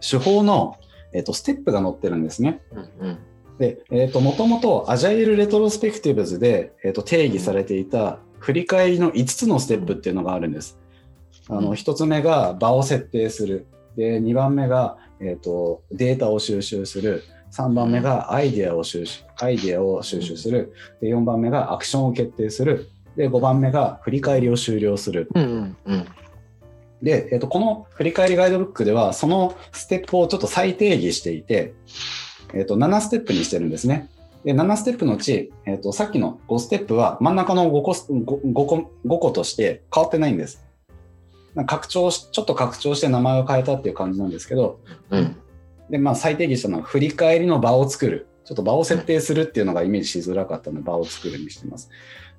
[0.00, 0.76] 手法の、
[1.12, 2.60] えっとステップが載ってるんですね。
[2.72, 3.18] うんうん
[3.58, 10.76] で、えっ、と、もともと、アジャイルレトロスペクティブズで、えっ、と、定義されていた、振り返りの5つのステップっていうのがあるんです。
[11.48, 13.66] あの、うん1つ目が場を設定する。
[13.96, 17.22] で、2番目が、えっ、と、データを収集する。
[17.52, 20.74] 3番目がアイデアを収集、アイデアを収集する。
[21.00, 22.88] で、4番目がアクションを決定する。
[23.16, 25.28] で、5番目が振り返りを終了する。
[25.34, 26.06] うんうんうん
[27.02, 31.74] で、えっとこの振り返りガイドブックでは、そのステップをちょっと再定義していて、
[32.54, 34.08] えっと7ステップにしてるんですね。
[34.42, 40.64] で7ステップのうち、えっとさっきの5ステップは真ん中の5個 ,5 個 ,5 個として変わってないんです。
[41.66, 45.36] 拡張し、ちょっと拡張して名前を変えたっていう感じなんですけど、うん
[45.90, 48.26] で、まあ再定義したのは振り返りの場を作る。
[48.44, 51.90] ちょっと場を設定するっていうのがイメージしづらかったので場を作るにしてます。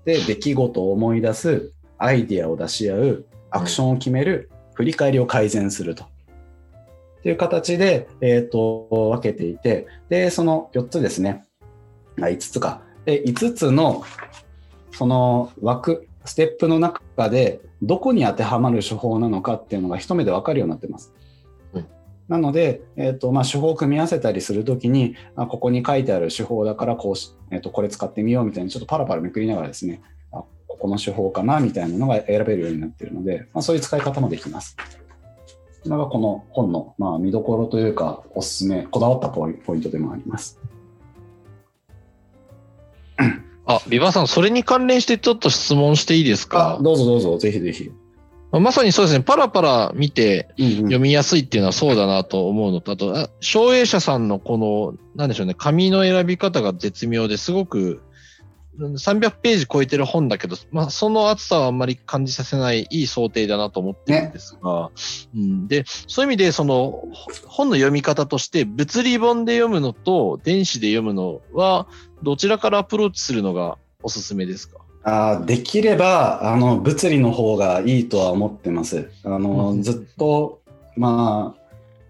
[0.06, 6.04] で、出来事を思い出す、アイディアを出し合う、アクションを決める、振り返りを改善すると。
[6.04, 6.08] っ
[7.24, 11.44] ていう形で、えっ、と、分けていて、で、その4つですね。
[12.22, 12.82] あ、5つか。
[13.06, 14.04] で、5つの、
[14.92, 21.14] その枠、ステップの中で、どこに当てはまる手法なのかっていうのが一目で分かるようになってます。
[22.30, 34.76] うんなので、えっとまあ、手法を組み合わせたりするときにあ、ここに書いてある手法だからこうし、えっとこれ使ってみようみたいに、ちょっとパラパラめくりながらですね、あここの手法かなみたいなのが選べるようになっているので、まあ、そういう使い方もできます。
[35.84, 40.60] これがこの本の、まあ、見どころというか、おすすめ、こだわったポイポイントでもあります。
[43.68, 47.92] あ、ビバさん、それに関連してちょっと質問していいですあかどうぞどうぞ、ぜひぜひ。
[48.60, 58.02] まさにそうですね、パラパラ見て読みやすいっていうのはそうだなと思うのと、あと、あ省営者さんのこの、なんでしょうね、紙の選び方が絶妙ですごく、
[58.78, 64.92] 300ページ超えてる本だけど、まあ、その厚さはあんまり感じさせないいい想定だなと思ってるんですが、
[65.34, 67.06] うん、で、そういう意味で、その、
[67.48, 71.88] 本の読み方として、物理本で読むのと電子で読むのは、
[72.22, 74.80] どちらからアプローチするのがおすすめですか？
[75.08, 79.12] あーできればあの物理の方がいいとは思ってます。
[79.24, 80.62] あの、うんずっと
[80.98, 81.62] まあ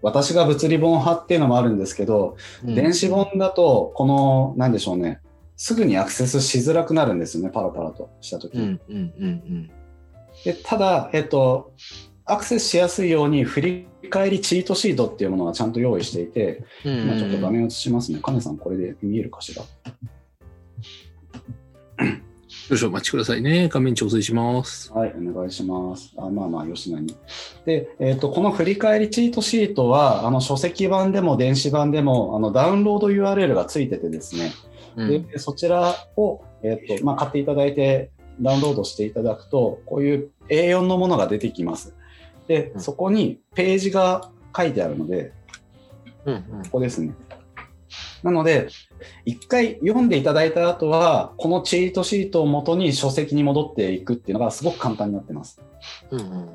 [0.02, 5.20] 私が物理本派っていうのもあるんですけど、電子本だとこのなんでしょうね
[5.56, 8.64] すぐにアクセスしづらくなるんですよねパラパラとした時に。
[8.64, 9.70] うんうんうん
[10.44, 11.72] でただ、えっと、
[12.26, 16.92] アクセスしやすいように振り返りチートシートっていうものはちゃんと用意していて、うん。
[16.92, 18.20] うん今ちょっと画面を映しますね。
[18.22, 19.62] カネさんこれで見えるかしら？
[22.68, 23.68] 少々お待ちくださいね。
[23.68, 24.92] 画面調整します。
[24.92, 26.12] はい、お願いします。
[26.16, 27.16] あまあまあ、吉野に。
[27.64, 34.52] で、えっ、と、この振り返りチートシートは、あの、書籍版でも電子版でも、あの、ダウンロード URL がついててですね、
[34.96, 41.94] うんでそちらを、えっ、と、まあ、買っていただいて、ダウンロードしていただくと、こういう A4 のものが出てきます。
[42.48, 45.32] で、うんそこにページが書いてあるので、
[46.24, 47.14] うんうんここですね。
[48.24, 48.68] なので、
[49.24, 55.60] 一回読んでいただいた後は、このチートシートをもとに書籍に戻っていくっていうのがすごく簡単になってます。
[56.10, 56.46] うんうんうん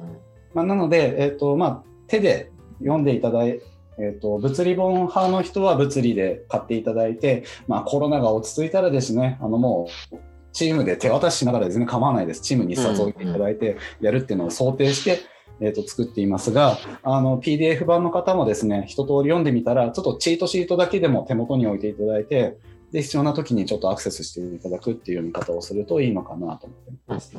[0.53, 3.61] まあ、なので、えっ、と、まあ、手で読んでいただい
[3.97, 10.17] えっ、と、物理本派の人は物理で買っていただいて、まあ、コロナが落ち着いたらですね、あの、もう、
[10.53, 12.41] チームで手渡ししながら全然構わないです。
[12.41, 15.19] チームに一冊置いていただいて、やるっていうのを想定して、
[15.61, 22.57] えー、と作っていますが、あの PDF 版の方もですね、一通り読んでみたら、ちょっとチートシートだけでも手元に置いていただいて、
[22.91, 27.37] で必要な時にちょっとアクセスしていただくっていう読み方をするといいのかなと思ってます。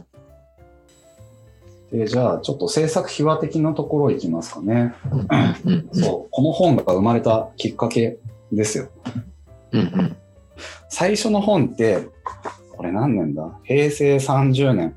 [1.90, 4.94] でじゃあ、ちょっと制作秘話的なところいきますかね。
[5.92, 8.18] そう、この本が生まれたきっかけ
[8.50, 8.88] ですよ。
[10.88, 12.08] 最初の本って、
[12.70, 13.58] これ何年だ？
[13.64, 14.94] 平成30年。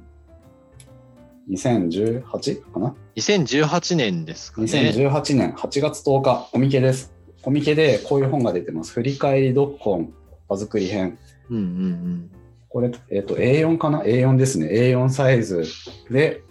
[1.50, 2.96] 2018かな？
[3.16, 4.68] 2018年ですかね。
[4.68, 7.14] 2018年8月10日、コミケです。
[7.42, 8.92] コミケでこういう本が出てます。
[8.92, 10.14] 振り返り読本、
[10.50, 11.18] 場作り編。
[11.50, 12.32] うんうん
[12.68, 14.68] これ、えっ、と、A4 かな ?A4 ですね。
[14.68, 15.64] A4 サイズ
[16.12, 16.44] で、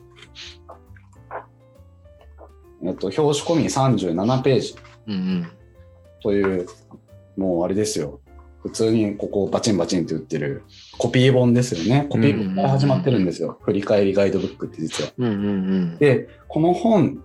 [2.83, 3.65] えっ、と、表紙込み
[4.15, 4.75] 37ページ
[5.07, 5.15] うん。
[5.15, 5.49] うん
[6.23, 6.67] という、
[7.37, 8.21] もうあれですよ。
[8.63, 10.63] 普通にここバチンバチンって売ってる
[10.99, 12.07] コピー本ですよね。
[12.09, 13.59] コピー本から始まってるんですよ。
[13.63, 15.13] 振り返りガイドブックって実は。
[15.19, 15.27] うん。
[15.27, 15.51] うんうんう
[15.95, 15.99] ん。
[15.99, 17.23] で、この本、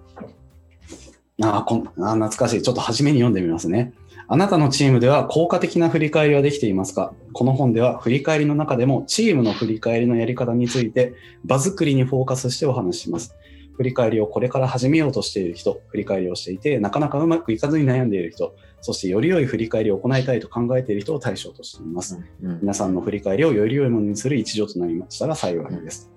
[1.41, 2.62] あーこんあー懐かしい。
[2.62, 3.93] ちょっと初めに読んでみますね。
[4.27, 7.13] あなたのチームでは効果的な振り返りはできていますか？
[7.34, 11.13] この本では振り返りの中でもチームの振り返りのやり方について
[11.45, 13.36] 場作りにフォーカスしてお話しします。
[13.77, 22.19] 振り返りをこれから始めようとしている人、振り返りをしていてなかなかうまくいかずに悩んでいる人、そしてより良い振り返りを行いたいと考えている人を対象としています。
[22.41, 26.11] うん皆さんの振り返りをより良いものにする一助となりましたら幸いです。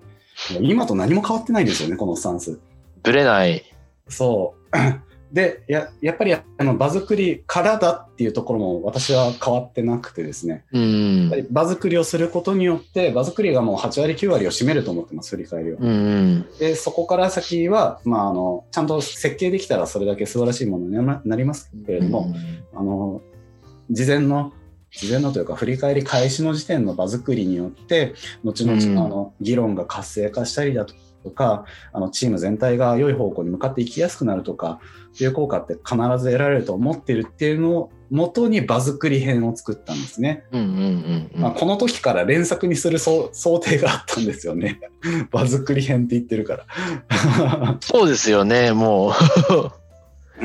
[0.60, 2.58] 今と何も変わってないんですよね、このスタンス。
[3.02, 3.62] ぶれない。
[4.08, 5.11] そう。
[5.32, 11.36] で、ややっぱりあの場作りからだっていうところも私は変わってなくてですね、うんやっぱ。
[11.36, 15.78] り場作りをすることによって、場作りがもう8割、9割を占めると思ってます、振り返りは。
[15.80, 16.46] うんうん。
[16.58, 22.34] で、そこから先は、まあ、あの、ちゃんと設計できたらそれだけ素晴らしいものにななりますけれども、
[22.74, 23.22] あの、
[23.90, 24.52] 事前の、
[24.90, 28.12] 事前のというか、振り返り開始の時点の場作りによって、
[28.44, 31.00] 後々うんのあの議論が活性化したりだとか、
[31.36, 34.80] あのチーム全体が良い方向に向かっていきやすくなるとか、
[35.14, 40.44] っていう効果って必ず得られると思ってるっていうのを元に場作り編を作ったんですね。
[40.52, 41.40] うんうんうんうん。
[41.40, 44.80] まあ、この時から連作にする想想定があったんですよね。
[45.30, 46.66] 場作り編って言ってるか
[47.18, 47.78] ら。
[47.80, 49.12] そうですよね、もう。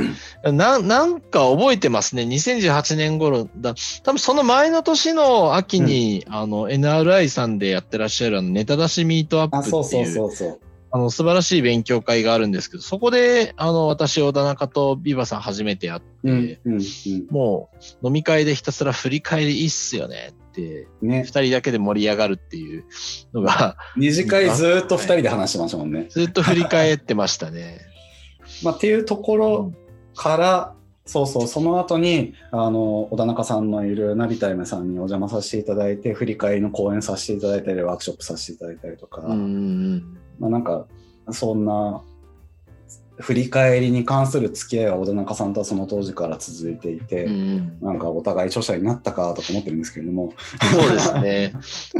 [0.51, 2.23] ななんか覚えてますね。
[2.23, 3.73] 2018年頃だ。
[4.03, 10.59] 多分その前の年の秋に、あの NRI さんでやってらっしゃるあのネタ出しミートアップあ、ってそうそういうそうそう。
[10.89, 16.81] あの素晴らしい勉強会があるんですけど、そこであの私、小田中とビバさん初めてやって、うんうん
[17.29, 17.69] も
[18.03, 21.09] う飲み会でひたすら振り返りいいっすよねって、うん。
[21.09, 21.41] ね二。
[21.41, 22.85] 人だけで盛り上がるっていう
[23.33, 26.07] のが、 二次会ずーっと二人で話してましたもんね。
[26.11, 27.81] ずっと振り返ってましたね。
[28.63, 29.73] まあ、っていうところ
[30.15, 30.76] から、
[31.07, 40.85] そうそう、その後に、あの、小田中さんのいるナビタイムさんにお邪魔させていただいて、振り返りの講演させていただいたり、ワークショップさせていただいたりとか、まあ、なんか、
[41.31, 42.03] そんな、
[43.19, 47.79] 振り返りに関する付き合いは小田中さんとはその当時から続いていて、うんうん。
[47.81, 50.33] なんかお互い著者になったかとか思ってるんですけれども、
[50.71, 51.53] そうですね。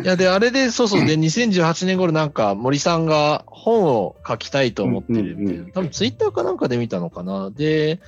[0.03, 5.71] いや、で、あれで、そうそう、 で、2018年頃なんか森さんが本を書きたいと思ってるみたいな、うんうんうん。
[5.71, 7.49] 多分ツイッターかなんかで見たのかな。
[7.49, 7.99] で、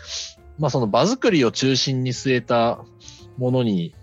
[0.59, 2.79] まあその場作りを中心に据えた
[3.37, 3.95] ものに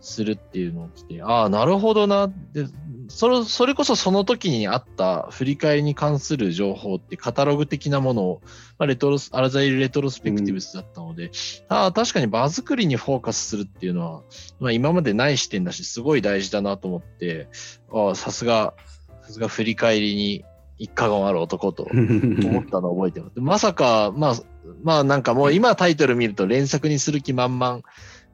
[0.00, 2.28] するっていうのを聞いて、ああ、なるほどな。
[2.52, 2.66] で、
[3.08, 8.42] それ、それこそその時にあった振り返りに関する情報ってカタログ的なものを、
[8.78, 11.30] まあ、レトロス、 Agile Retrospectives だったので、
[11.68, 14.22] ああ、確かに場作りにフォーカスするっていうのは、
[14.60, 17.48] まあ、今までない視点だし、すごい大事だなと思って、
[17.92, 18.74] ああ、さすが、
[19.22, 20.44] さすが振り返りに
[20.78, 23.40] 一家言ある男と 思ったのを覚えてます。
[23.40, 24.34] まさか、まあ、
[24.82, 27.80] まあなんかもう今タイトル見ると連作にする気満々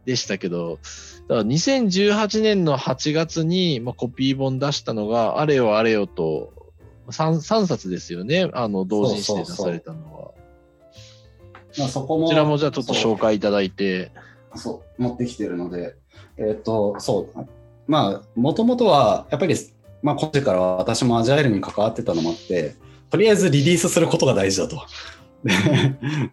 [0.06, 0.78] でしたけど、
[1.28, 6.52] だから2018年の8月に、まあ、コピー本出したのが、あれよあれよと、
[7.08, 10.30] 3, 3冊ですよね、あの、同人誌で出されたのは。
[11.78, 14.10] まあそこもこちらもじゃあちょっと紹介いただいて。
[14.56, 15.94] そう、持ってきてるので、
[16.36, 17.46] えっ、と、そう、
[17.86, 19.54] まあ、もともとは、やっぱり、
[20.02, 22.74] まあ、今時から私もアジャイルに関わってたのもあって、
[23.10, 24.82] とりあえずリリースすることが大事だと。
[25.44, 25.52] で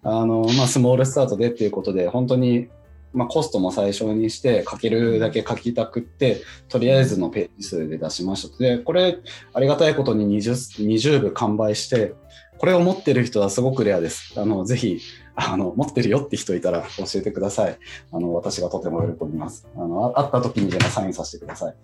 [0.04, 2.68] あの、まあ、スモールスタートでっていうことで、本当に、
[3.14, 8.58] まあ、コストも最小にして、書けるだけ書きたくって、とりあえずのページ数で出しました。
[8.58, 9.18] で、これ、
[9.54, 12.14] ありがたいことに 20, 20部完売して、
[12.58, 14.34] これを持ってる人はすごくレアです。
[14.40, 15.00] あの、ぜひ、
[15.40, 17.78] あの持ってるよって人いたら教えてください。
[18.12, 19.68] あの私がとても喜びます。
[19.76, 21.76] あのあ会った時にでもサインさせてください。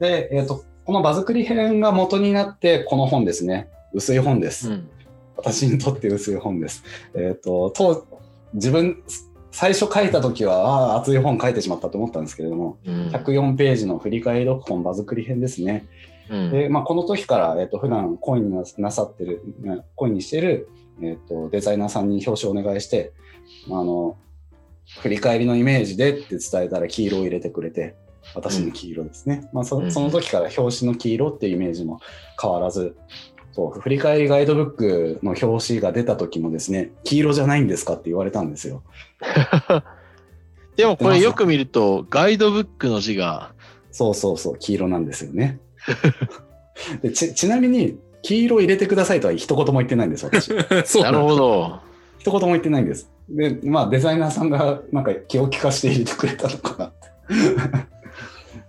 [0.00, 3.68] で、えっ、と、この場作り編が元になって、この本ですね。
[3.92, 4.70] 薄い本です。
[4.70, 4.88] うん。
[5.36, 6.84] 私にとって薄い本です。
[7.14, 8.06] えっ、と、当
[8.52, 9.02] 自分、
[9.50, 13.08] 最初書いた時は、ああ、熱い本書いてしまったと思ったんですけれども、うん。
[13.08, 15.86] 104ページの振り返り読本場作り編ですね。
[16.30, 20.68] うんで、まあ、この時から、えっ、と、普段コインにななさってる、ねコインにしてる、
[21.02, 23.12] えっ、と、デザイナーさんに表紙をお願いして、
[23.68, 24.16] まああの、
[25.00, 27.94] 振り返りのイメージでって伝えたら黄色を入れてくれて、
[28.34, 29.48] 私の黄色ですね。
[29.52, 32.00] まあそ、うんその時から表紙の黄色っていうイメージも
[32.40, 32.96] 変わらず、
[33.52, 38.82] そう、振り返りガイドブックの表紙が出た時もですね、黄色じゃないんですかって言われたんですよ。
[40.76, 43.52] でもこれよく見ると、ガイドブックの字が、
[43.92, 45.60] そうそうそう、黄色なんですよね。
[47.02, 50.50] でちちなみに、黄色入れてくださいとは一言も言ってないんです、私。
[50.84, 51.78] そうなるほど。
[52.18, 53.08] 一言も言ってないんです。
[53.28, 57.93] で、まあ、デザイナーさんがなんか気を利かして入れてくれたのかなって。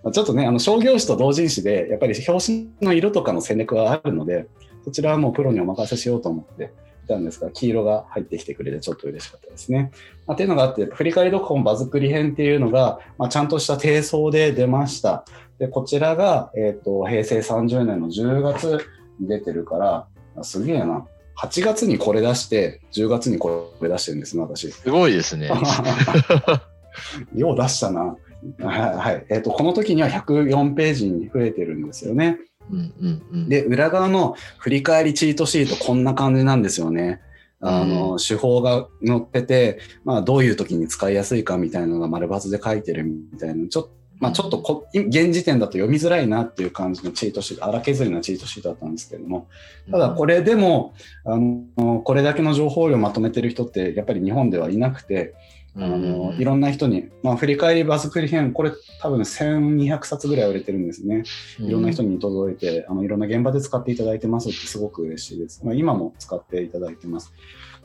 [0.06, 4.48] まあちょっとね、あの商業誌と同人誌で、やっぱり表紙の色とかの戦略はあるので、
[4.84, 6.72] そちらはもうプロにお任せしようと思って
[7.06, 9.92] いたんですが、黄色が入ってきてくれてちょっと嬉しかったですね。
[10.28, 15.26] まあ、っていうのがあって、振り返り読本場作り編っていうのが、まあ、ちゃんとした低層で出ました。
[15.58, 18.86] で、こちらが、えっ、と、平成30年の10月
[19.20, 21.08] に出てるから、あすげえな。
[21.38, 24.72] 8月にこれ出して、10月にこれ出してるんですね、私。
[24.72, 25.50] すごいですね。
[27.36, 28.16] よう出したな。
[28.60, 29.26] はい、はい。
[29.30, 32.38] えっ、と、この時には104ページに増えてるんですよね。
[32.72, 33.50] うんうんうん。
[33.50, 37.22] で、裏側の振り返りチートシート、こんな感じなんですよね。
[37.62, 49.48] あの、手法が載ってて、まあ、どういう時に使いやすいかみたいなのが丸抜で書いてるみたいな、ちょっと、まあ、ちょっとこ現時点だと読みづらいなっていう感じのチートシート、荒削りなチートシートだったんですけれども、
[49.92, 50.94] ただこれでも、
[51.26, 55.36] あの、これだけの情報量まとめてる人って、やっぱり日本ではいなくて、うん、
[55.78, 61.24] あのいろんな人に、まあ、振り返り場作り編、これ多分1200冊ぐらい売れてるんですね。
[61.60, 65.66] いろんな人に届いて、あのいろんな現場で使っていただいてますってすごく嬉しいです。
[65.66, 67.34] まあ、今も使っていただいてます。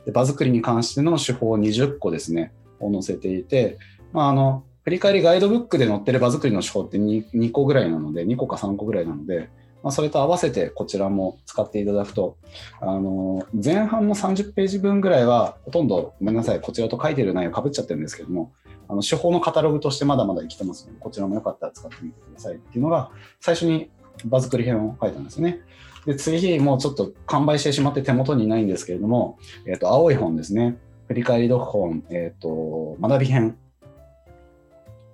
[0.05, 3.77] で場作りに関しての手法20個ですね、を載せていて、
[4.13, 9.49] まあ、あの振り返りガイドブックで載ってる場作りの手法って 2, 2個ぐらいなので、2個か3個ぐらいなので、
[9.83, 12.37] まあ、それと合わせてこちらも使っていただくと、
[12.79, 18.53] あの前半の30ページ分ぐらいは、ほとんどごめんなさい、こちらと書いてる内容かぶっちゃってるんですけども、
[18.87, 23.89] あの手法のカタログとしてまだまだ生きてますので、こちらもよかったら使ってみてくださいっていうのが、最初に
[24.25, 25.61] 場作り編を書いたんですね。
[26.05, 30.77] で、次、もうちょっと完売してしまって手元にないんですけれども、えっ、と、青い本ですね。
[31.07, 33.57] 振り返り読本、えっ、と、学び編。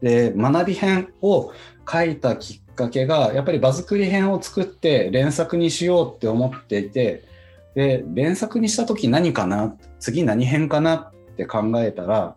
[0.01, 1.51] で、学び編を
[1.89, 7.25] 書いたきっかけが、やっぱり場作り編を作って連作にしようって思っていて、
[7.75, 12.35] で、連作にした時何かな次何編かなって考えたら、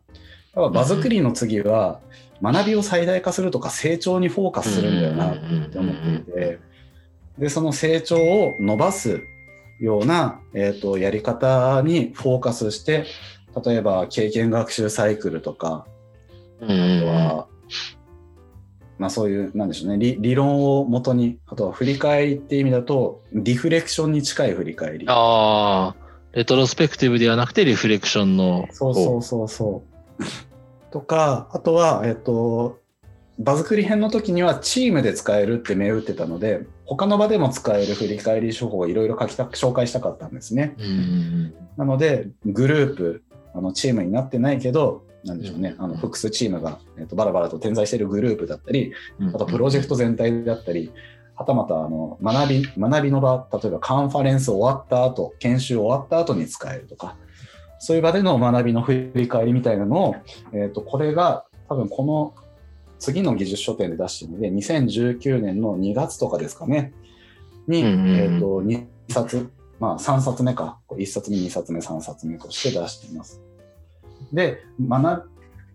[0.57, 2.01] やっぱ場作りの次は、
[2.43, 5.37] 学びを最大化するとか成長にフォーカスするんだよなっ
[5.69, 6.59] て思っていて、
[7.39, 9.21] で、その成長を伸ばす
[9.81, 13.05] ような、えー、とやり方にフォーカスして、
[13.65, 15.87] 例えば経験学習サイクルとか、
[16.61, 17.47] うんあとは、
[19.01, 25.07] まあそういう、なんでしょうね、理理論をもとに、あとは振り返りって意味だと、リフレクションに近い振り返り。
[25.09, 25.97] ああ、
[26.35, 28.69] レトロスペクティブではなくてリフレクションの。
[28.73, 29.83] そうそうそうそ
[30.19, 30.93] う。
[30.93, 32.79] とか、あとは、えっと、
[33.39, 40.77] 場作り編の時にはチームで使えるって銘打ってたので、他の場でも使える振り返り手法をいろいろ書きた紹介したかったんですね。
[41.79, 43.23] なので、グループ、
[43.55, 49.29] あのチームになってないけど、なんでしょうね、あの複数チームが、えっとバラバラと点在しているグループだったり、うん。
[49.29, 50.93] あとプロジェクト全体だったり、
[51.35, 57.17] はたまたあの学び学びの場、例えばカンファレンス終わった後、研修終わった後に使えるとか、
[57.79, 60.17] そういう場での学びの振り返りみたいなのを、
[60.53, 62.35] えー、とこれが多分この
[62.99, 66.93] 次の技術書店で出してるので、2019年の2月とかですかね、
[67.67, 73.41] に、えー、と2冊、まあ3冊目か、1冊目、2冊目、3冊目として出しています。
[74.33, 75.31] で、学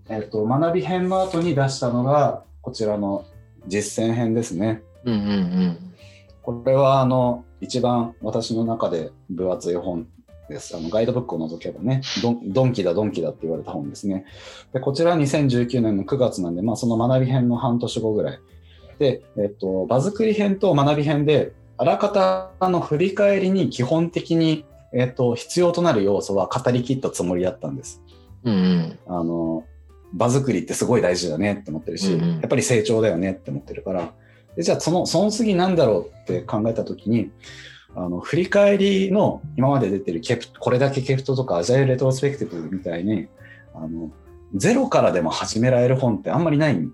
[0.09, 3.25] えっと学び編の後に出したのが、こちらの
[3.67, 4.81] 実践編ですね。
[5.03, 5.77] うんうんうん。
[6.41, 10.07] これはあの一番私の中で分厚い本
[10.49, 10.75] です。
[10.75, 14.25] あのガイドブックを除けばね、ドンキだ、ドンキだって言われた本ですね。
[14.73, 18.39] でこちらは2019年の9月なんで、まあ、その学び編の半年後ぐらい。
[18.99, 22.09] で、えっと、場作り編と学び編で、あらか
[22.59, 28.01] たの振り返りに基本的に、えっと、必要となる要素は語り切ったつもりだったんです。
[28.45, 28.99] うんうん。
[29.07, 29.65] あの
[30.13, 34.13] 場作りってすごい大事だねって思ってるし、うんうんやっぱり成長だよねって思ってるから
[34.55, 37.31] でじゃあそのその次なんだろうって考えた時に
[37.95, 43.27] あの振り返りの今まで出てるケプこれだけケプトとかアジャイルレトロスペクティブみたいに
[43.73, 44.11] あの
[44.53, 46.93] ゼロからでも始められる本ってあんまりないん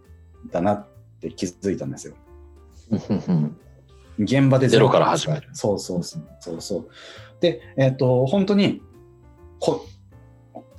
[0.52, 0.88] だなっ
[1.22, 2.16] て気づいたんですよ。
[4.20, 5.49] 現場でゼロから始める。
[5.54, 6.89] そうそうそうそうそう。
[7.39, 8.82] で、えっ、と、本当に
[9.60, 9.86] こ、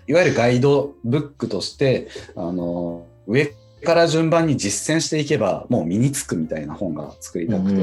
[0.07, 7.76] いわゆるガイドブックとして、あの、上から順番に実践していけば、もう身につくみたいな本が作りたくて、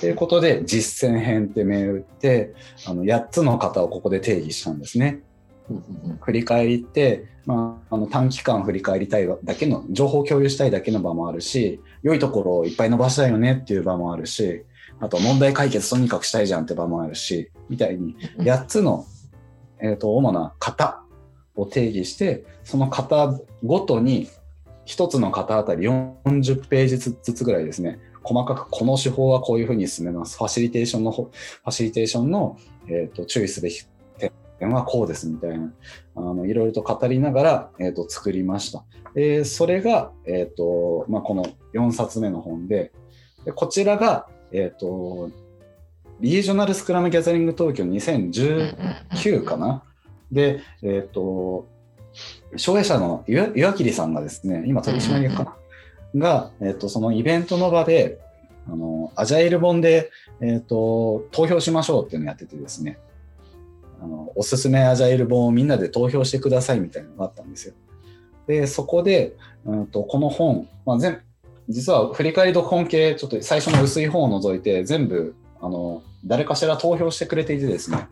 [0.00, 2.54] ということで、実践編って銘打って、
[2.86, 5.20] あの、8つの型をここで定義したんですね。
[6.20, 14.64] 振り返りって、まあ、あの短期間振り返りたいだけの情報共有したいだけの場もあるし良いところをいっぱい伸ばしたいよねっていう場もあるし
[15.00, 19.06] あと問題解決とにかくしたいじゃんって場もあるしみたいに8つの、
[19.80, 21.01] えー、と主な型
[21.56, 24.28] を定義してその型ごとに
[24.86, 33.84] 1つの型あたり40ページずつぐらいですね細かくこの手法はこういうふうに進めますファシリテーションのファシリテーションの、えー、と注意すべき
[34.58, 35.72] 点はこうですみたいな
[36.14, 38.84] あのいろいろと語りながら、えー、と作りました。
[39.12, 41.44] でそれが、えーとまあ、この
[41.74, 42.92] 4冊目の本で
[43.44, 45.30] でこちらが、えーと
[46.20, 49.82] リージョナルスクラムギャザリング東京2019かな？
[50.32, 51.66] で、えっ、と、
[52.56, 55.56] 障害者の岩岩切さんがですね、今取締役か
[56.14, 58.18] な、が、えっ、と、そのイベントの場で、
[58.68, 60.10] あの、アジャイル本で、
[60.40, 62.98] えっ、と、投票しましょうっていうのをやっててですね、
[64.02, 67.74] あの、おすすめアジャイル本をみんなで投票してくださいみたいなのがあったんですよ。
[68.46, 71.20] で、そこで、うんと、この本、まあ、全
[71.68, 78.08] 実は振り返り読本系、ちょっと最初の薄い本を除いて、全部、あの、誰かしら投票してくれていてですね、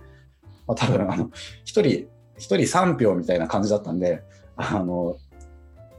[0.71, 1.31] まあ、多分あの、
[1.65, 2.07] 一人、
[2.37, 4.23] 一人3票みたいな感じだったんで、
[4.57, 5.17] あの、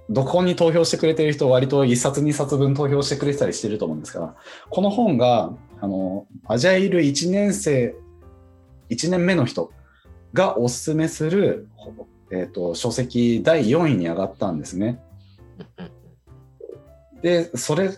[0.09, 4.35] どこに投票してくれてる人割と1冊2冊分投票してくれてたりしてると思うんですが、
[4.69, 5.51] この本が、
[5.81, 7.95] あの、アジャイル1年生、
[8.89, 9.71] 1年目の人
[10.33, 11.67] がおすすめする、
[12.31, 15.01] えっ、と、書籍第4位に上がったんですね。
[17.21, 17.89] で、それ、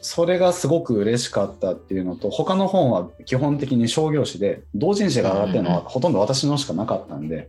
[0.00, 7.48] それがすごく嬉しかったっていうのと、他の本は基本的に商業誌で、同人誌が上がってるのはほとんど私のしかなかったんで、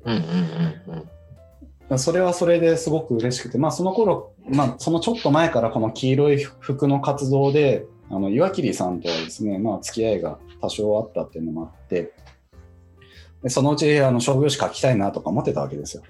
[1.97, 12.13] それはそれですごく嬉しくて、まあその頃、まあそのちょっと前からこの黄色い服の活動で、あの岩切さんとはですね、まあ付き合いが多少あったっていうのもあって、
[13.43, 16.03] でそのうちあの商業誌書きたいなとか思ってたわけですよ。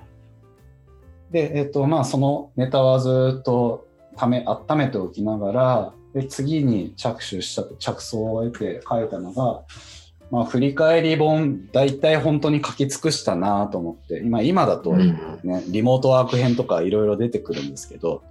[1.31, 9.61] で、えっとまあそのネタはずっとため温めておきながら、で次に着手した着想を得て書いたのが、
[10.31, 15.19] まあ、振り返り本大体本当に書き尽くしたなと思って今今だと、ね
[15.67, 18.23] リモートワーク編とかいろいろ出てくるんですけど、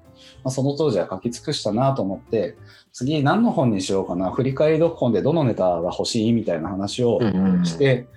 [0.45, 2.57] まあ、その当時は書き尽くしたなと思って
[2.93, 7.21] 次何の本にしようかな振り返り読本でどのネタが欲しいみたいな話を
[7.65, 8.09] して、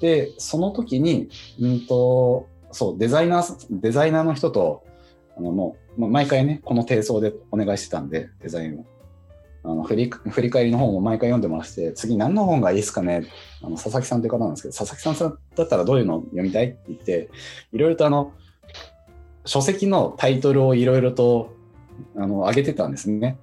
[0.00, 1.28] でその時に、
[1.60, 4.84] うんとそうデザイナーデザイナーの人と
[5.36, 8.86] あのもう、まあ、毎回ね、この低層でお願いしてたんで、デザインを。
[9.62, 13.26] あの振り振り返りの本を毎回読んでもらって、次何の本がいいですかね？
[13.62, 16.68] あの佐々木さんという方なんですけど、佐々木さんだったらどういうのを読みたい？
[16.68, 17.28] って言って、
[17.72, 18.32] いろいろとあの、
[19.44, 21.54] 書籍のタイトルをいろいろと
[22.16, 23.36] あの上げてたんですね。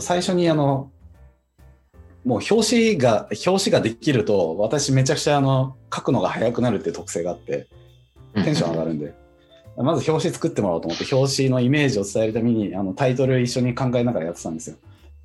[0.00, 0.90] 最初にあの、
[2.24, 7.68] もう表紙が、表紙ができると、私めちゃくちゃあの、書くのが早くなるっていう特性があって、
[8.34, 9.14] テンション上がるんで。
[9.76, 14.76] まず表紙作ってもらおうと思って、表紙のイメージを伝えるためにあのタイトル一緒に考えながらやってたんですよ。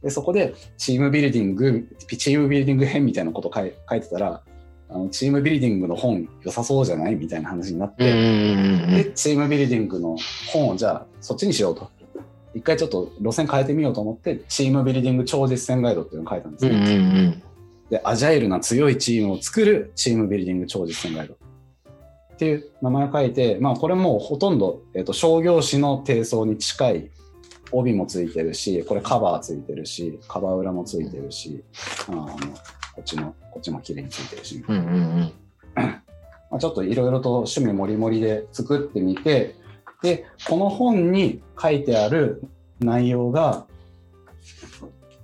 [0.01, 4.41] で、そこでチームビルディング、チームビルディング編みたいなこと書い書いてたら、
[4.87, 7.15] あのチームビルディングの本良さそうじゃない？
[7.15, 10.15] みたいな話になって、で、チームビルディングの
[10.53, 11.89] 本をじゃあそっちにしようと。
[12.53, 17.43] 一回ちょっと路線変えてみようと思って、チームビルディング超実践ガイドっていうのを書いたんですね。
[17.89, 21.37] で、アジャイルな強いチームを作るチームビルディング超実践ガイド。
[22.35, 27.09] っていう名前を書いて、まあ、これもほとんど、えーと、商業誌の低層に近い
[27.71, 31.63] 帯もついてるし、これカバーついてるし、カバー裏もついてるし、
[32.09, 35.31] あのこっちも、こっちも綺麗についてるし、 ま
[36.51, 39.55] あ、ちょっといろいろと趣味もりもりで作ってみて、
[40.03, 42.43] で、この本に書いてある
[42.81, 43.65] 内容が、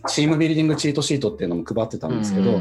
[0.08, 2.60] チームビルディングチートシートっていうのも配ってたんですけど、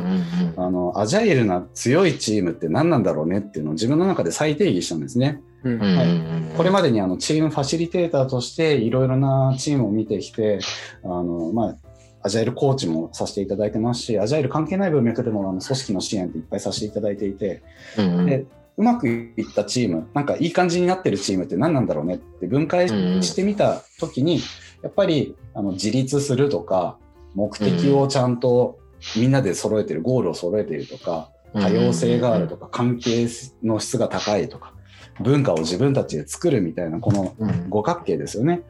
[0.56, 5.40] あの、アジャイルな強いチームって何なんだろうねっていうのを自分の中で再定義したんですね。
[5.62, 10.60] はい、これまでにあのチームファシリテーターとしていろいろなチームを見てきて、
[11.04, 11.76] あの、まあ、
[12.22, 17.62] アジャイルコーチもさせていただいてますし、アジャイル関係ない文脈でもあの組織の支援っていっぱいさせていただいていて、
[17.96, 24.40] でうまくいったチーム、なんかいい感じになってるチームって何なんだろうねって分解してみたときに、
[24.82, 26.98] やっぱりあの自立するとか、
[27.34, 28.78] 目的をちゃんと
[29.16, 33.26] みんなで揃えてる、ゴールを揃えているとか、多様性があるとか、関係
[33.62, 34.74] の質が高いとか、
[35.20, 37.68] 文化を自分たちで作るみたいな、このうん。
[37.68, 38.62] 五角形ですよね。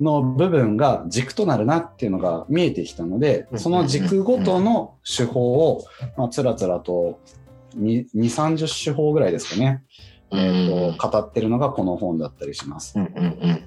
[0.00, 3.58] の部分が軸となるなっていうのが見えてきたので、うん。
[3.58, 5.84] その軸ごとの手法を、
[6.16, 7.20] まあ、つらつらと
[7.78, 9.82] 2、30手法ぐらいですかね、
[10.30, 12.98] うんえーと語ってるのがこの本だったりします。
[12.98, 13.62] うんうんうん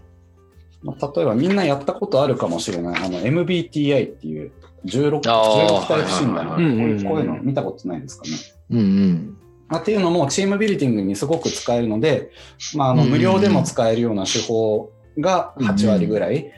[0.82, 4.52] まあ例えばみんなやったことあるかもしれない、あの MBTI っていう
[4.86, 8.30] 16、あー16タイプ診断、こういうの見たことないですかね？
[8.72, 9.38] うんうん。
[9.68, 12.32] まあ、っていうのもチームビルディングにすごく使えるので、
[12.76, 16.52] まあ、あのうん無料でも使えるような手法が8割ぐらい、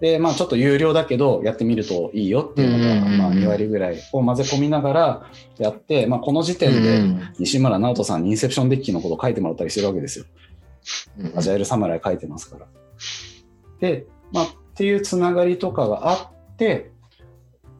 [0.00, 5.26] で、まあ、ちょっと有料だけどやってみるといいよっていうのが、うんまあ、2割ぐらいを混ぜ込みながら
[5.58, 10.24] やって、まあ、この時点で西村直人さんにインセプションデッキのことを書いてもらったりしてるわけですよ。
[11.34, 12.66] アジャイル侍書いてますから。
[13.80, 16.90] で、まあ、っていうつながりとかがあって、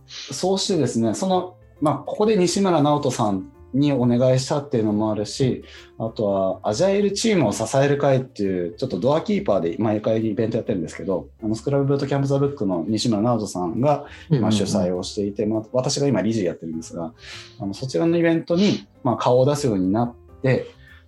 [0.07, 5.65] そうしてですね、その、まあ、ここで西村直人さんにお願いしたっていうのもあるし、
[5.99, 14.07] あとは、アジャイルチームを支える会っていう、ちょっとドアキーパーで毎回イベントやってるんですけど、あのスクラムブートキャンプザブックの西村直人さんが、
[14.41, 17.13] まあ、主催をしていて、まあ、私が今理事やってるんですが、
[17.61, 20.67] あのそちらのイベントに、まあ、顔を出すようになって、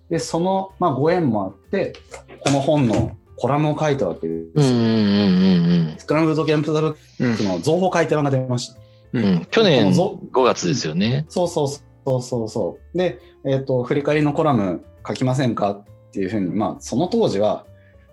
[0.09, 1.93] で、その、まあ、ご縁もあって、
[2.41, 4.45] この本のコラムを書いたわけです。
[4.55, 8.79] うんうんうんスクラムブートキャンプザブックの情報改訂版が出ました。
[9.13, 11.25] うんうん去年このぞ5月ですよね。
[11.27, 12.97] そうそうそうそうそう。
[12.97, 17.65] で、えっ、と、振り返りのコラム書きませんかっていうふうに、まあ、その当時は、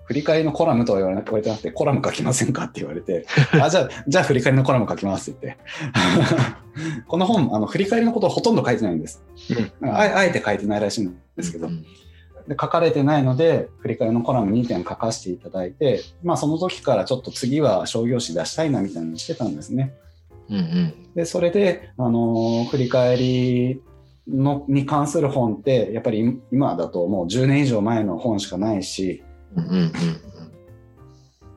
[0.07, 3.26] 振り返りのコラムとは言われてなくて、コラム書きませんかって言われて、
[3.61, 5.62] あ、じゃあ、じゃあ振り返りのコラム書きますって言って。
[7.07, 9.22] この本、あの、振り返りのことをほとんど書いてないんです。
[9.83, 11.85] ああえて書いてないらしいんですけど、うん
[12.49, 19.94] で書かれてないので、振り返りのコラム2点書かせていただいて、まあその時からちょっと次は商業誌出したいなみたいなのをしてたんですね。
[20.49, 23.82] うんうんで、それで、あのー振り返り
[24.26, 29.22] のに関する本って、やっぱり今だともう10年以上前の本しかないし、
[29.55, 29.92] うんうんうん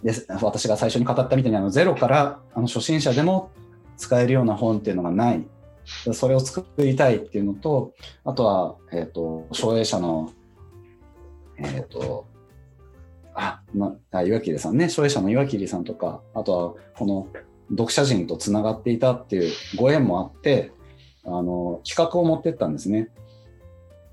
[0.04, 3.52] で私が最初に語ったみたいにあのゼロからあの初心者でも
[3.98, 5.46] 使えるような本っていうのがない。
[6.06, 10.32] でそれを作りたいっていうのと、あとは、えっ、と、奨励者の、
[11.64, 12.26] えっ、と、
[13.34, 17.28] あ、まあ、岩切さんね、奨励者の岩切さんとか、あとは、この
[17.70, 20.72] 読者陣とつながっていたっていうご縁もあって、
[21.24, 23.10] あの、企画を持ってったんですね。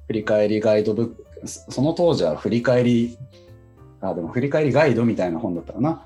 [0.07, 3.19] 振り返りガイドブック、そその当時は振り返り
[4.01, 6.05] あ、でも振り返りガイドみたいな本だったかな。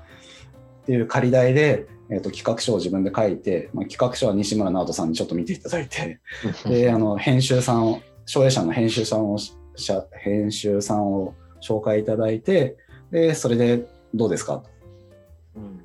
[0.83, 6.19] っていう借り代で、えっと企画書を自分で書いて、まあ、企画書は西村直人さんにちょっと見ていただいて、
[6.67, 9.37] で、あの、編集さんを、奨励者の編集さんを、
[9.75, 12.77] 社編集さんを紹介いただいて、
[13.11, 14.57] で、それでどうですか？
[14.57, 14.69] と。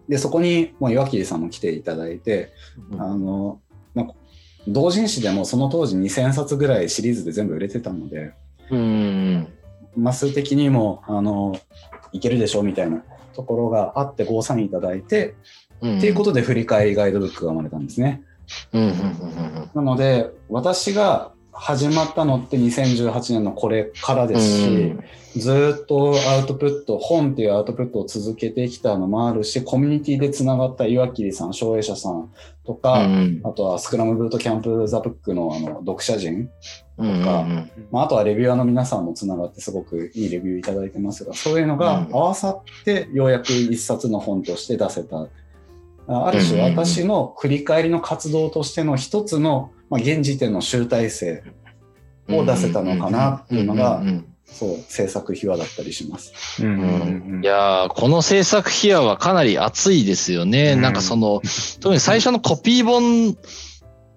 [0.09, 2.53] で、そこにもう岩切さんも来ていただいて、
[2.91, 3.03] うん。
[3.03, 3.61] あの、
[3.95, 4.07] まあ、
[4.67, 8.33] 同人誌でもその当時2000冊ぐらいシリーズで全部売れてたので、
[8.71, 8.79] うん。
[8.79, 9.49] うん
[9.97, 11.59] マス的にも、あの、
[12.13, 13.03] いけるでしょうみたいな
[13.35, 15.35] ところがあってごサインいただいて、
[15.81, 15.99] うん。
[15.99, 18.23] っていうことで振り返りガイドブックが生まれたんですね。
[18.73, 18.83] うん。
[18.83, 18.89] うん。
[18.91, 19.71] うん。
[19.75, 24.95] なので、私が始まったのって2018年のこれからですし、
[25.37, 32.33] ずーっとアウトプット、本っていうアウトプットを続けてきたのもあるし、コミュニティでつながった岩切さん、奨励者さん
[32.65, 33.41] とか、うん。
[33.45, 36.49] あとはスクラムブートキャンプザブックのあの読者陣、
[36.97, 37.17] うんうん。
[37.17, 42.13] うんまあ、あとはレビュアーの皆さんもつながってすごくいいレビューいただいてますが、そういうのがうん。
[42.13, 45.27] 合わさってようやく一冊の本として出せた。
[46.11, 51.43] あある種私の振り返りの活動としての一つの、まあ、現時点の集大成
[52.29, 56.33] を出せたのかなっていうのがんんんそう、制作秘話だったりします。
[56.63, 56.65] い
[57.45, 60.73] やーこの制作秘話はかなり熱いですよね。
[60.73, 61.43] うんなんかその、
[61.81, 63.37] 特に最初のコピー本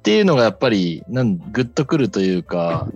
[0.01, 2.87] っていうのがやっぱり、なんグッとくるというか、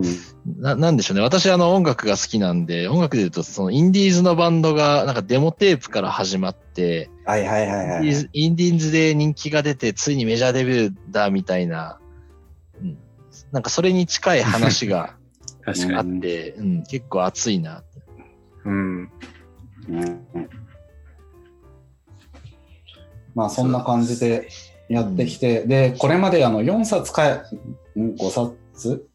[0.57, 1.23] ななんでしょうね。
[1.23, 8.29] 私あの音楽が好きなんで、音楽で言うとそのインディーズのバンドがなんかデモテープから始まって、はいはいはいはい。
[8.33, 12.04] インディーズで人気が出て、ついにメジャーデビューだみたいな、うん、
[13.55, 15.15] なんかそれに近い話が
[15.63, 15.95] 確かに。
[15.95, 17.83] あって、うん、結構熱いな。
[18.65, 19.03] うん。
[19.87, 20.19] ね
[23.33, 24.49] まあそんな感じで
[24.89, 27.27] やってきて、で、これまであの4冊か
[27.95, 29.07] え、ん？5冊？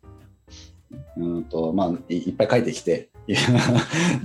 [1.18, 3.36] うんと、まあいいっぱい書いてきて、 で、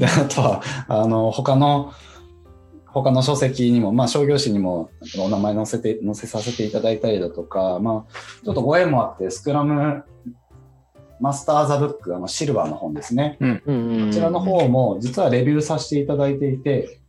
[0.08, 1.92] あとは、あの、他の、
[2.96, 4.90] 他の書籍にも、まあ商業誌にも
[5.20, 8.14] お名前載せて、載せさせていただいたりだとか、まあ
[8.46, 10.06] ちょっとご縁もあって、スクラム
[11.20, 13.38] マスターザブック、あのシルバーの本ですね。
[13.40, 17.00] ここちらの方も実はレビューさせていただいていて、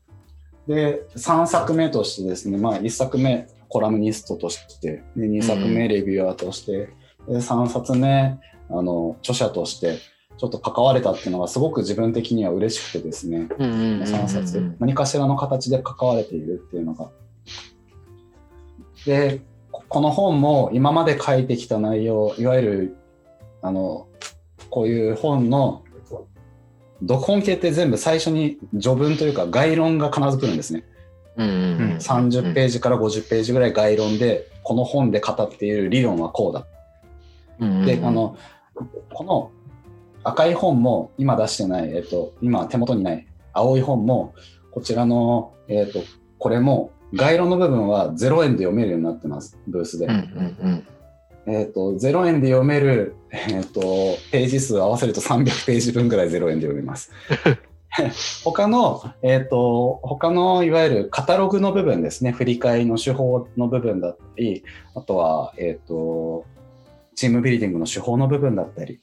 [0.66, 6.88] で、3作目としてですね、まあ1作目、コラムニストとして、で2作目レビュアーとして、
[7.28, 9.98] で3冊目あの著者として
[10.38, 17.10] ちょっと関われたっていうのがすごく自分的には嬉しくてですね、うんうんうんうん3冊何かしらの形で関われているっていうのが。
[19.06, 22.96] でここの本も今まで書いてきた内容いわゆる
[23.62, 24.08] あの
[24.68, 25.84] こういう本の
[27.00, 30.84] 読本系って全部最初に序文というか概論が必ず来るんですね。
[31.36, 36.66] うんうんうん30ページから50ページぐらい概論でこの本で語っている理論はこうだ。
[37.60, 38.36] うんうんであの
[39.12, 39.50] この
[40.26, 44.34] 赤い本も今出してない、えっと、今手元にない青い本も
[44.72, 46.00] こちらの、えっと、
[46.38, 50.16] これも概論の部分は0円で読めるようになってますブースで、うんう
[50.68, 50.86] ん
[51.48, 53.80] えっと0円で読める、えっと、
[54.32, 57.12] ページ数合わせると300ページ分ぐらい0円で読めます。
[58.42, 62.32] 他の、えっと他のいわゆるカタログの部分ですね。
[62.32, 64.64] 振り返りの手法の部分だったり
[64.96, 66.44] あとは、えっと
[67.14, 69.00] チームビルディングの手法の部分だったり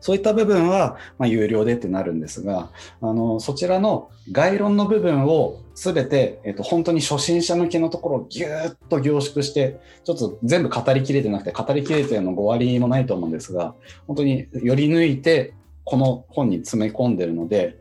[0.00, 2.70] そういった部分は、まあ、有料でってなるんですが
[3.00, 13.74] あのそちらの概論の部分を全て、えっと本当に初心者向けのところをぎゅーっと凝縮してちょっと全部語りきれてなくて語りきれてるの5割もないと思うんですが
[14.06, 17.78] 本当により抜いてこの本に詰め込んでるので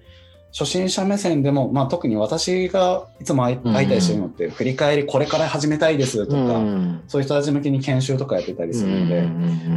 [0.58, 7.04] 初心者目線でも、まあ、特に私がいつも会いたりしてるのって、振り返りこれから始めたいですとか、うん。
[7.10, 9.24] そういう人たち向けに研修とかやってたりするので、うん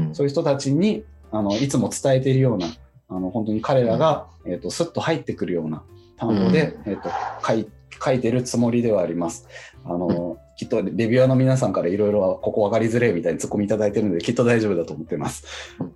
[0.06, 0.14] うん。
[0.14, 2.66] そういう人たちにあのいつも伝えているような
[3.08, 5.82] あの本当に彼らが、えー、とスッと入ってくるような
[6.16, 7.10] 単語で、えー、と
[7.46, 7.68] 書い
[8.02, 9.48] 書いてるつもりではあります。
[9.84, 15.44] あのきっとレビュアーの皆さんからいろいろここ分かりづれえみたいにツッコミいただいてるのできっと大丈夫だと思ってます。
[15.80, 15.92] うん。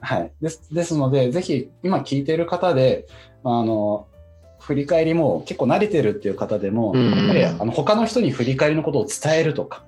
[0.00, 3.06] はい、ですですのでぜひ今聞いている方で
[3.44, 4.06] あの
[4.60, 7.28] 振り返りも結構慣れてるっていう方でも、うん。
[7.28, 9.84] やりあの他の人に振り返りのことを伝えるとか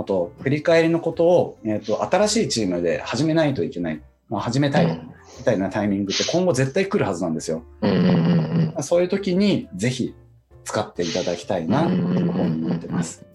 [0.00, 7.62] あと振り返りのことを、えー、と新しいチームで始めないといけない、まあ、始めたいみたいなタイミングって今後絶対来るはずなんですよ。
[7.82, 10.14] うんうんうんうんそういう時にぜひ
[10.64, 13.26] 使っていただきたいなっていう本になってます。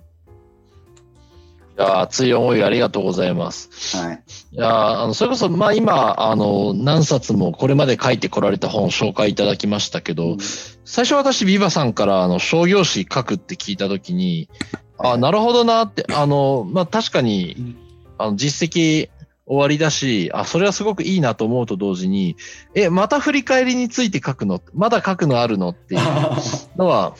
[1.77, 3.97] いやー熱い思いありがとうございます。
[3.97, 4.23] はい。
[4.53, 10.37] いやーあのそれこそ、まあ今、あの、何冊もこれまで書いてこられた本を紹介いただきましたけど、
[10.85, 14.49] 最初私、ビバさんから、あの、商業誌書くって聞いたときに、
[14.97, 17.75] あ、なるほどなって、 あの、まあ確かに、
[18.17, 19.09] あの、実績
[19.47, 22.35] 終わりだし、あ、それはすごくいいなと思うと同時に、
[22.73, 24.59] え、また振り返りについて書くの？
[24.73, 26.01] まだ書くのあるのっていう
[26.77, 27.15] のは、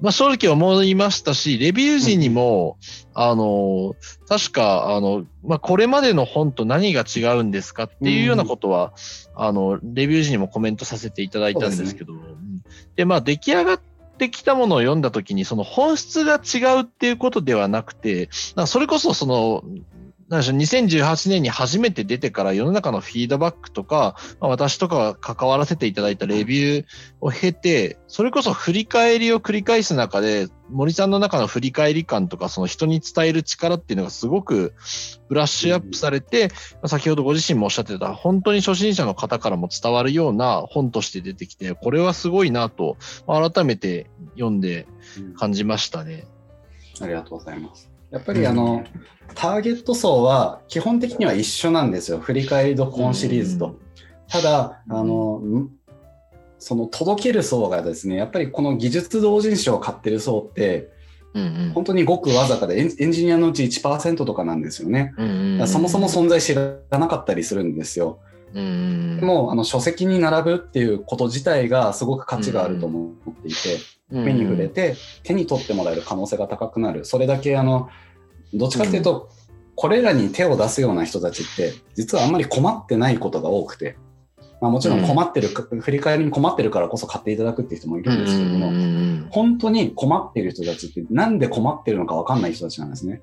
[0.00, 2.78] まあ正直思いましたし、レビュー時にも、
[3.14, 3.94] あの、
[4.28, 8.92] 確か、あの、まあこれまでの本と何が違うんですかっていうようなことは、
[9.36, 12.62] あの、レビュー時にもコメントさせていただいたんですけど、うん。
[12.96, 19.64] で、まあ出来上がっててきたものを読んだときに、その本質が違うっていうことではなくて、なそれこそその、
[20.28, 26.86] なんでしょう、2018年に初めて出てから世の中のフィードバックとか、まあ、私とかが関わらせていただいたレビュー
[27.20, 34.74] を経て、それこそ振り返りを繰り返す中で、森さんの中の振り返り感とか、その人に伝える力っていうのがすごく
[35.30, 44.86] ブラッシュアップされて、まあ先ほどご自身もおっしゃってた、本当に初心者の方からも伝わるような本として出てきて、これはすごいなと、改めて読んで
[45.38, 46.26] 感じましたね。
[47.00, 47.87] ありがとうございます。
[48.10, 48.84] やっぱりあの、
[49.34, 52.18] ターゲット層は基本的には一緒なんですよ。
[52.18, 53.78] 振り返り読本シリーズと。
[54.28, 55.70] ただ、あの、ん
[56.58, 60.90] その届ける層がですね、やっぱりこの技術同人誌を買ってる層って、
[61.34, 65.14] うんうん本当にごくわずかでエンジニアのうち1%とかなんですよね。
[65.18, 68.18] うんうんそもそも存在知らなかったりするんですよ。
[68.52, 68.60] で
[69.26, 73.78] も、あの書籍に並ぶっていうこと自体がすごく価値があると思っていて、
[74.10, 77.04] 目に触れて手に取ってもらえる可能性が高くなる。
[77.04, 77.88] それだけあの、
[78.54, 79.30] どっちかっていうと、
[79.74, 83.96] これらに手を出すような人たちって、実はあんまり困ってないことが多くて、
[84.60, 88.72] まあ、もちろん困ってる、振り返りに困ってるからこそ買っていただくっていう人もいるんですけれども、
[89.30, 93.22] 本当に困ってる人たちってなんで困ってるのか分かんない人たちなんですね。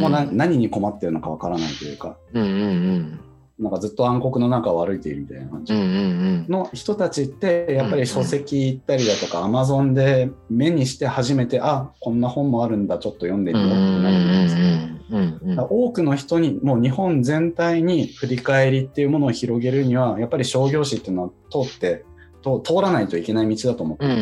[0.00, 2.62] もうな何に困ってるのか分からないというか、うんうんう
[2.96, 3.20] ん
[3.58, 5.74] なんかずっと暗黒の中を歩いているみたいな感じ。
[6.50, 14.62] の人たちって、やっぱり書籍行ったりだとか、アマゾンで目にして初めて、あこんな本もあるんだ、ちょっと読んでみようってなるんですよ。
[14.62, 22.04] うんうんだから多くの人に、もう日本全体に振り返りっていうものを広げるには、やっぱり商業誌っていうのは通って、
[22.42, 24.14] と通らないといけない道だと思っていて、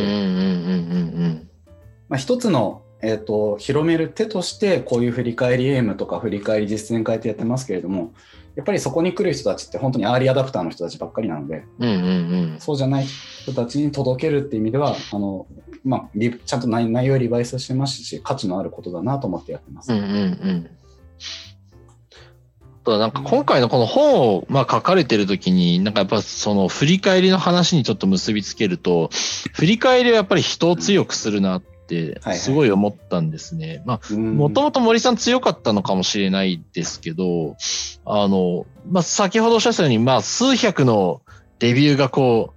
[2.17, 8.13] 一つの、えー、と広める手としてこういう振り返りエイムとか振り返り実践会ってやってますけれども
[8.57, 15.47] やっぱりそこに来る人たちって本当にアーリーアダプターの人たちばっかりなのでうんうんうんそうじゃない人たちに届けるっていう意味ではあの
[15.87, 19.93] まあ、リちゃんと内内容をリバイスしてますし、価値のあることだなと思ってやってます。
[19.93, 20.09] うんうんう
[22.93, 22.99] ん。
[22.99, 29.11] なんか今回のこの本をまあ書かれてる時に、なんかやっぱその振り返りの話にちょっと結びつけると、
[29.53, 33.83] 振り返りはやっぱり人を強くするなってはいすごい思ったんですね。
[33.87, 37.57] まあもともと森さん強かったのかもしれないですけど、
[38.05, 41.23] あの、まあ、先ほどおっしゃったように、まあ、数百の
[41.59, 42.55] レビューがこ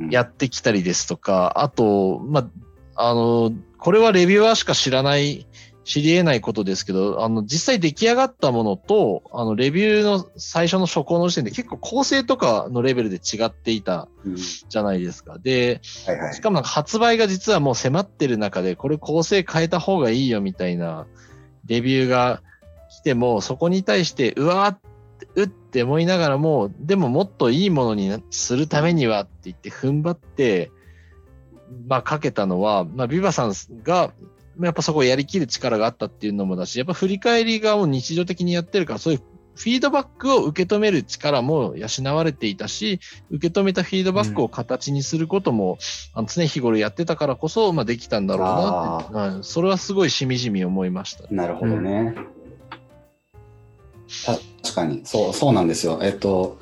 [0.00, 2.48] う、やってきたりですとか、あと、ま
[2.94, 5.46] あ、あの、これはレビュアーしか知らない、
[5.84, 15.38] 知り得ないことですけど、あの、実際出来上がったものと、あの、レビューの最初の初稿の時点で結構構成とかのレベルで違っていたうんじゃないですか。
[15.38, 21.06] で、はいはいしかもなんか発売が実はもう迫ってる中で、これ構成変えた方がいいよみたいな
[21.66, 22.42] レビューが
[22.90, 24.88] 来ても、そこに対して、うわーって、
[25.36, 30.70] うって思いながらも、でももっといいものになするためにはって言って踏ん張って、
[31.88, 34.12] まあかけたのは、まあビバさんが、
[34.58, 39.22] やっぱそこをやりきる力があったっていうのもだし、やっぱ振り返りがもう日常的にやってるから、そういう
[39.54, 45.78] フィードバックを受け止める力も養われていたし、受け止めたフィードバックを形にすることも、
[46.14, 51.24] あの常日頃やってたからこそ、まあ、できたんだろうなって、はいそれはすごいしみじみ思いました。
[51.30, 52.14] なるほどね。
[54.62, 56.00] 確かに、そう、そうなんですよ。
[56.02, 56.58] えっと、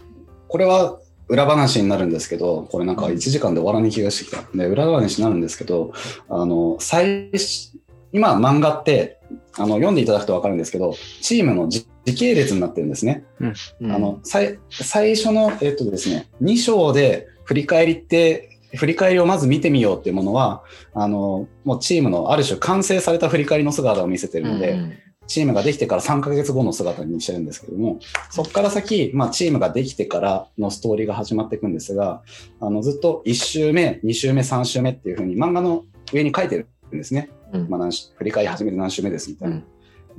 [0.48, 4.42] これは裏話になるんですけど、これなんか1時間で終わらない気がしてきた。
[4.56, 5.92] で、裏話になるんですけど、
[6.28, 7.77] あの、最初、
[8.12, 9.18] 今漫画って、
[9.56, 13.24] あの、読んでいただくとわかるんですけど、チームの時時系列になってるんですね。
[13.40, 20.62] うんあの、最、最初の、えっとですね、2章で振り返りって、振り返りをまず見てみようっていうものは、
[20.94, 24.92] あの、もうチームのある種完成された振り返りの姿を見せてるので、うん
[25.28, 27.98] チームができてから3ヶ月後の姿にしてるんですけども、
[28.30, 32.22] そこから先、まあ、チームができてからのストーリーが始まっていくんですが、
[32.60, 35.84] あのずっと1週目、2週目、3週目っていうふうに漫画の
[36.14, 37.28] 上に書いてるんですね。
[37.52, 37.68] うん。
[37.68, 39.56] まあ、何週振り返り始めて何週目ですみたいな。
[39.56, 39.64] うん。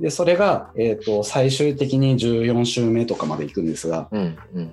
[0.00, 4.72] で、それが、えっ、と、最終的に14週目とかまで行くんですが、うんうん。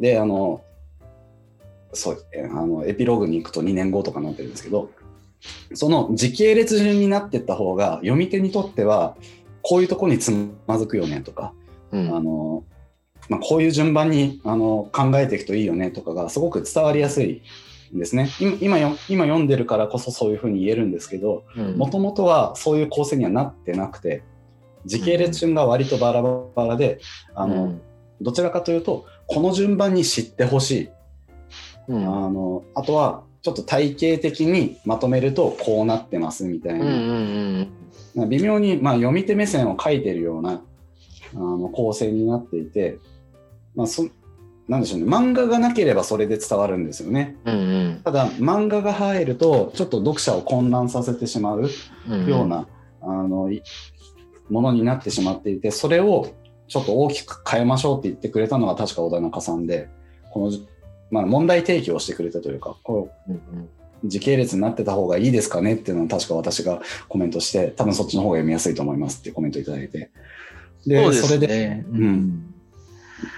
[0.00, 0.62] で、あの、
[1.92, 4.90] そう、えあの、エピローグに行くと2年後とかになってるんですけど、
[5.74, 9.16] その時系列順になっていった方が、読み手にとっては、
[9.62, 10.32] こういうところにつ
[10.66, 11.52] まずくよねとか、
[11.92, 12.14] うん。
[12.14, 12.64] あの、
[13.28, 17.42] まあ、こういう順番にあの考えていくといいよねとかがすごく伝わりやすい
[17.94, 18.28] んですね。
[18.60, 21.76] 今今読んでるからこそそういうふうに言えるんですけど、うん。
[21.76, 24.22] もともとはそういう構成にはなってなくて、
[24.84, 27.00] 時系列順が割とバラバラで、
[27.34, 27.82] あの、うん。
[28.20, 30.88] どちらかというと、この順番に知ってほしい。
[31.88, 32.24] うん。
[32.24, 37.58] あの、あとは、ちょっと体系的にまとめるとこうなってますみたいうんうん
[38.16, 38.28] な、うん。
[38.28, 40.60] 微妙に、まあ、読み手目線を書いてるような
[41.34, 42.98] あの構成になっていて、
[43.74, 44.06] まあ、そ
[44.68, 45.06] なんでしょうね。
[45.06, 47.36] 漫画がなければそれで伝わるんですよね。
[47.46, 47.58] うんう
[47.88, 48.00] ん。
[48.04, 51.70] ただ漫画が入るとちょっと読者を混乱させてしまう
[52.08, 52.68] うんような、
[53.00, 53.62] あのい
[54.50, 56.34] ものになってしまっていてそれを
[56.68, 59.88] ちょっと大きく変えましょうって言ってくれたのが確か小田中さんで
[60.30, 60.58] この、
[61.10, 63.68] まあ、問題提起をしてくれたというかこううんうん。
[64.04, 70.12] 時系列になってた方がいいですかねっていうのを確か私がコメントして、多分そっちの方が読みやすいと思いますってコメントいただいて。
[70.86, 71.84] で、そうですれで、ね。
[71.90, 72.47] うん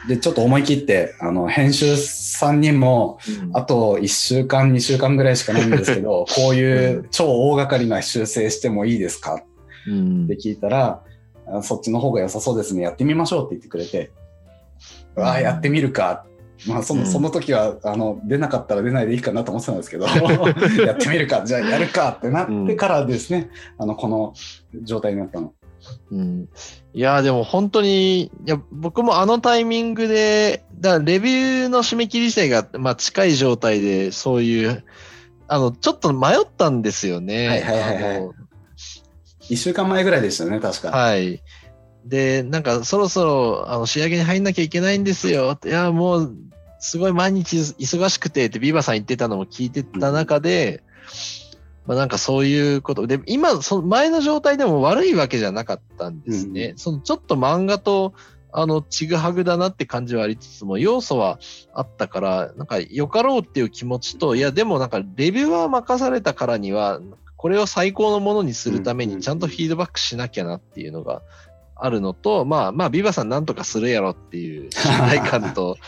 [0.09, 3.57] で、ちょっと思い切って、あの、編集さんにも、うん。
[3.57, 9.43] あと1週間、2週間ぐらいしかないんですけど、 こういう超大掛かりな修正してもいいですか？
[9.89, 10.25] うん。
[10.25, 11.03] って聞いたら、
[11.47, 14.11] あそっちの方が良さそうですね、やってみましょうって言ってくれて、
[15.17, 16.25] うわあ、やってみるか。
[16.67, 17.07] まあ、その、うん。
[17.07, 20.05] その時は、あの、出なかったら出ないでいいかなと思ってたんですけど、
[20.85, 24.35] やってみるか、じゃあやるかってなってからですね、あの、この
[24.83, 25.55] 状態になったの。
[26.11, 26.49] うん
[26.93, 34.85] いや、でも本当に、いや、僕もあのタイミングで、だからレビューの締め切り自体が、まあ、近い状態で、そういう、
[35.47, 37.49] あの、ちょっと迷ったんですよね。
[37.49, 38.35] はいはいはいはいあの
[39.51, 40.91] 1週間前ぐらいでしたよね、確か。
[40.91, 41.43] はい。
[42.05, 45.53] で、なんか、そろそろ、あの、仕上げに入んなきゃいけないんですよ。
[45.55, 46.37] っていや、もう、
[46.79, 50.83] すごい毎日忙しくて、ってビーバさん言ってたのも聞いてた中で、
[51.87, 53.07] まあなんかそういうこと。
[53.07, 56.75] で、今、その前の状態でも悪いわけじゃなかったんですね。
[56.77, 58.15] そのちょっと漫画と、
[58.53, 61.39] あの、ちぐはぐだなって感じはありつつも、要素は
[61.73, 67.01] あったから、なんか良かろうっていう気持ちと、いや、でもなんかレビューは任されたからには、
[67.37, 71.23] これを最高のものにするためうんにちゃんとフィードバックしなきゃなっていうのが
[71.75, 75.79] あるのと、まあまあ、ビバさんなんとかするやろっていう 信頼感と、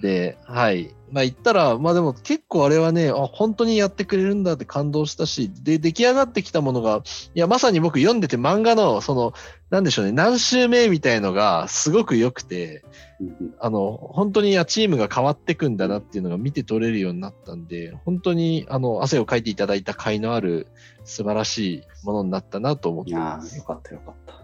[0.00, 0.94] で、はい。
[1.10, 7.02] まあ言ったら、まあでも結構あれはね、あ、本当にやってくれるんだって感動したし、で、出来上がってきたものが、
[7.34, 9.32] いや、まさに僕読んでて漫画の、その、
[9.70, 12.84] なんでしょうね、何週目みたいのがすごく良くて、
[13.20, 20.66] うんあの、本当にいやチームが変わってくんだなっていうのが見て取れるようになったんで、本当に、あの、汗をかいていただいた甲斐のある
[21.04, 23.54] 素晴らしいものになったなと思っていやます。
[23.54, 24.34] ーよかったよかった。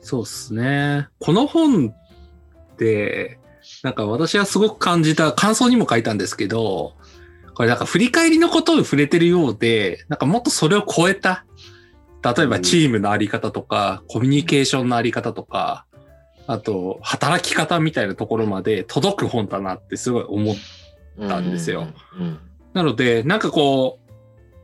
[0.00, 1.08] そうっすね。
[1.18, 3.38] この本って、
[3.82, 6.94] なんか私はすごく感じた、感想にも書いたんですけど、
[7.54, 11.44] これなんか振り返りのことを触れてるようで、なんかもっとそれを超えた、
[12.22, 15.86] 例えばチームのあり方とか、コミュニケーションのあり方とか、
[16.46, 20.56] あと、働き方みたいなところまで届く本だなってすごい思っ
[21.28, 21.88] たんですよ
[22.18, 22.38] うん。
[22.74, 23.98] なので、なんかこ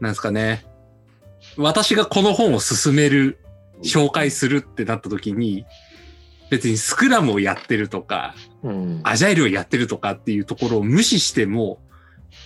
[0.00, 0.64] う、なんですかね。
[1.56, 3.38] 私がこの本を勧める、
[3.82, 5.64] 紹介するってなった時に、
[6.50, 9.00] 別にスクラムをやってるとか、うん。
[9.04, 11.80] アジャイルをやってるとかっていうところを無視しても、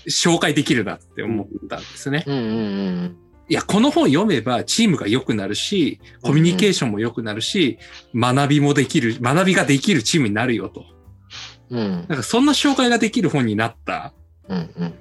[0.09, 2.25] 紹介できるなって思ったんですね。
[2.27, 2.51] うんうんう
[3.07, 7.79] んいや、この本読めばチームが良くなるし、コミュニケーションも良くなるし、
[8.15, 10.87] 学びもできる、学びができるチームになるよと。
[11.69, 11.79] うん。
[11.79, 14.15] うんなんかそんな紹介ができる本になった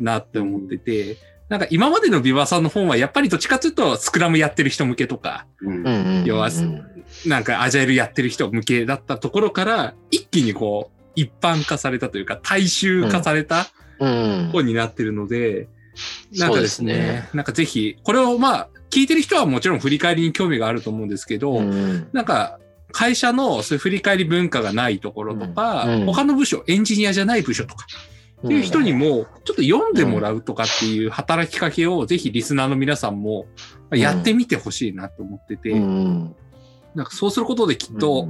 [0.01, 1.17] なって思ってて、
[1.53, 5.45] なんか今までのビバさんの本はやっぱりどっちかというとスクラムやってる人向けとか。
[6.25, 6.49] 要は
[7.27, 13.67] なんかアジャイルやってる人向けだったところから、一気にこう一般化されたというか大衆化された
[13.99, 14.49] うん。
[14.51, 15.67] 本になってるので、
[16.39, 17.29] なんそうでかですすねね。
[17.35, 22.57] なんかぜひ、これをまあ聞いてる人はもちろん振り返りに興味があると思うんですけど、うんなんか
[22.91, 27.85] 会社のそういう振り返り文化がないところとか、他の部署、エンジニアじゃない部署とか、
[28.43, 33.45] っていう人にも、ちょっと読んでもらうとかっていう働きかけを、ぜひリスナーの皆さんも
[33.91, 36.35] やってみてほしいなと思ってて、うん
[36.95, 38.27] なんかそうすることできっと、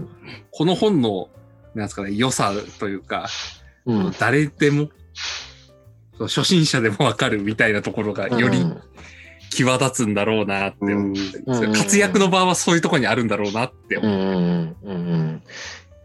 [0.51, 1.29] この本の、
[1.75, 3.27] なんですかね、良さというか、
[3.85, 4.89] うん、誰でも、
[6.17, 8.63] 初心者でもわかるみたいなところがより
[9.49, 11.21] 際立つんだろうなって思って。
[11.33, 11.45] るん。
[11.45, 11.73] ですようん。
[11.73, 14.75] 活躍の場はそういうところにあるんだろうなって思う。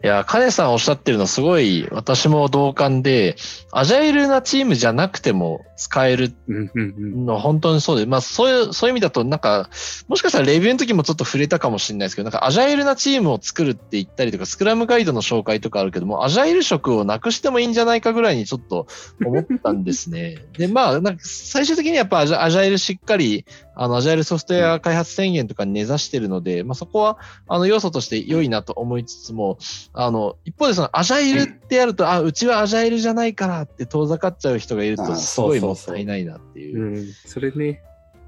[0.02, 3.34] いや、カネさんおっしゃってるのすごい私も同感で、
[3.72, 9.68] アジャイルなチームじゃなくても使えるの本当にそうで、まあそういう、そういう意味だとなんか、
[10.06, 18.86] もしかしたらレビューの時もちょっと触れたかもしれないですけど、なんかアジャイルなチームを作るって言ったりとか、スクラムガイドの紹介とかあるけども、アジャイル色をなくしてもいいんじゃないかぐらいにちょっと
[19.24, 20.36] 思ったんですね。
[20.56, 23.44] で、まあ、なんか最終的にやっぱアジャイルしっかり、
[23.80, 27.16] あの、アジャイルソフトウェア開発宣言とかに根ざしてるので、まあそこは、
[27.46, 29.56] あの、要素として良いなと思いつつも、
[29.92, 36.80] あの、一方でそのアジャイルってやると、あ、うちはアジャイルじゃないからって遠ざかっちゃう人がいると、あすごいもったいないなっていう。
[36.80, 37.82] うん、それね。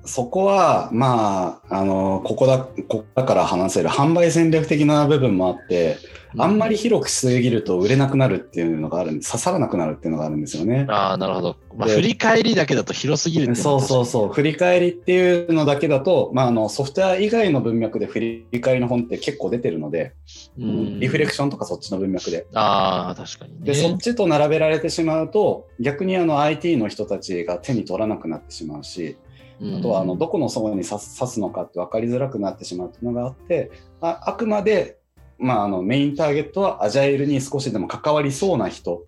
[0.04, 5.98] そこは、まあ、あの、ここだ、ここだから話せる販売戦略的な部分もあって、
[6.38, 10.86] あんまり広くしすぎると売れなくなるっていうのがあるんで、刺さらなくなるっていうのがあるんですよね。
[10.88, 11.56] ああ、なるほど。
[11.76, 14.32] まあ、で振り返りだけだと広すぎるそうそううそう。
[14.32, 20.14] 振り返りっていうのだけだと、まあ、あの、ソフトウェア以外の文脈で振り返りの本って結構出てるので、
[20.58, 20.62] う。
[20.62, 22.46] うん、リフレクションとかそっちの文脈で。
[22.54, 23.66] ああ、確かにね。
[23.66, 29.16] で、そっちと並べられてしまうと、逆にあの IT の人たちが手に取らなくなってしまうし、
[29.62, 34.98] あとはあのどこの層に刺す刺すのかって分かりづらくなってしまうっていうのがあって、ああくまで、
[35.38, 39.04] まあ、あのメインターゲットはアジャイルに少しでも関わりそうな人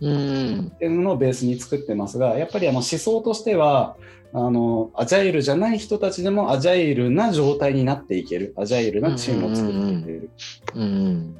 [0.00, 0.72] うん。
[0.74, 3.96] っていうのをベースに作ってますが、やっぱりあの思想としては、
[4.34, 10.30] あのアジャイルじゃない人たちでもアジャイルな状態になっていける、アジャイルなチームを作っていける。
[10.74, 11.36] うん。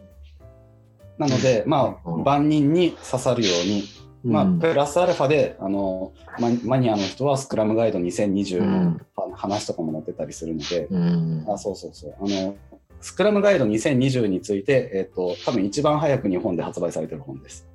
[1.19, 3.85] なので、まあ、うん万人に刺さるように、
[4.29, 9.01] まあ、プラスアルファであのママニアの人はスクラムガイド2020の
[9.35, 11.45] 話とかも載ってたりするので、うん。
[11.49, 12.57] あそうそうそうあの
[13.01, 17.67] スクラムガイド2020について、えっと多分一番早く日本で発売されてる本です。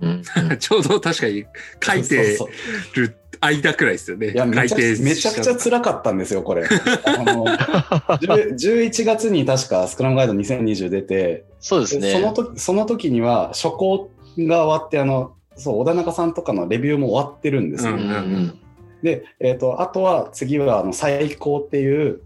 [0.00, 0.22] うん。
[0.58, 1.44] ちょうど確かに
[1.82, 2.54] 書いてそうそう
[2.94, 4.30] そうる間くらいですよね。
[4.30, 6.64] いやめちゃく改訂めちゃくちゃ辛かったんですよ、これ。
[7.04, 12.12] あの10 11月に確かスクラムガイド2020出て、そうですね。
[12.12, 17.92] その時その時には初稿が終わってあのそう小田中さんとかのレビューも終わってるんですよ。
[17.92, 18.58] うんうん。
[19.02, 22.22] で、えー、とあとは次はあの最高っていう、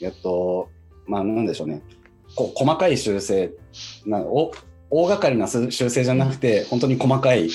[0.00, 0.68] えっと、
[1.06, 1.82] まあなんでしょうね、
[2.36, 3.52] こ細かい修正
[4.06, 4.52] なお、
[4.90, 7.50] 大掛かりな修正じゃなくて、本当に細かい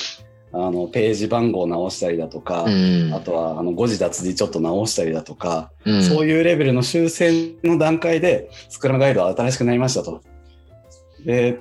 [0.51, 3.13] あのページ番号を直したりだとか、うん。
[3.13, 10.21] あとはあの誤字脱字ちょっと直したりだとか、うん、そういうレベルの修正の段階で、スクラムガイドは新しくなりましたと。
[11.25, 11.59] で、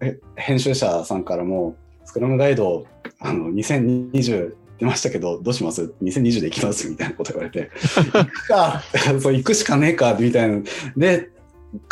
[0.00, 1.76] え編集者さんからも、
[2.10, 2.88] スクラムガイド、
[3.20, 6.90] あの、2020出ましたけど、どうします ?2020 で行きます？
[6.90, 8.82] みたいなこと言われて、行くか
[9.20, 10.60] そう、行くしかねえかみたいな。
[10.96, 11.28] で、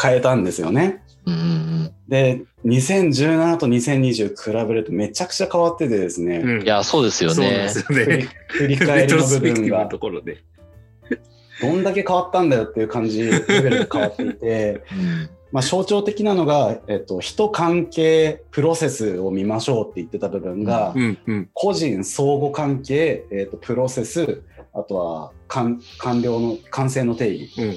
[0.03, 1.05] 変えたんですよね。
[1.25, 6.63] うんうんで、2017と2020比べるとめちゃくちゃ変わっててですね、うん。
[6.63, 7.69] いや、そうですよそうなんねで。
[7.69, 8.29] すよ振りね。
[8.49, 9.89] 振り返りの部分が。
[11.61, 21.51] どんだけ変わったんだよっていう感じレベルで変わっていて、う んまあ、象徴的なのが、えっと、人関係プロセスを見ましょうって言ってた部分が、うんうん。
[21.55, 24.43] 個人相互関係、えっと、プロセス
[24.75, 27.75] あとは完完了の完成の定義うんっ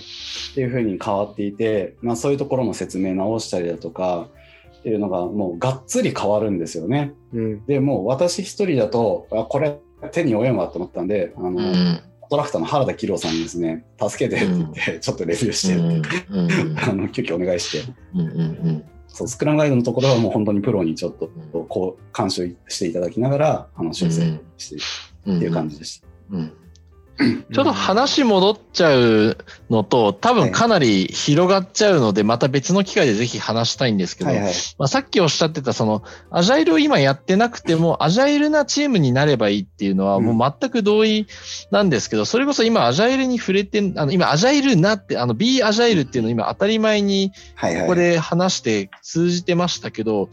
[0.53, 4.27] ていうふうに変わっていて、まあ、そういうところの説明直したりだとか
[4.79, 7.13] っていうのがもうがっつり変わるんですよね。
[7.33, 7.65] うん。
[7.65, 9.79] でもう私一人だとあこれ
[10.11, 12.01] 手に負えんわと思ったんであの、うん
[12.31, 16.73] トラクターの原田紀郎さんにですね助けてって言って、ちょっとレビューしてって、う。
[16.73, 17.93] んあの急遽お願いして。
[18.15, 21.27] うんうんそうスクラムガイドのところはもう本当にプロにちょっと
[21.67, 24.81] こう監修していただきながらあの修正して
[25.25, 25.35] うん。
[25.35, 26.07] っていう感じでした。
[26.31, 26.53] うん
[27.21, 29.37] ちょっと話戻っちゃう
[29.69, 34.53] のと、多分かなり広がっちゃうので、また別の機会でぜひ話したいんですけど、はいはい。
[34.77, 41.27] まあ、さっきおっしゃってた、その、アジャイルを今やってなくても、アジャイルなチームになればいいっていうのは、うんもう全く同意
[41.71, 47.81] なんですけど、それこそ今、アジャイルに触れて、あの、今、アジャイルなって、あの、B アジャイルっていうのを今当たり前に、はいはい。
[47.81, 50.29] ここで話して通じてましたけど、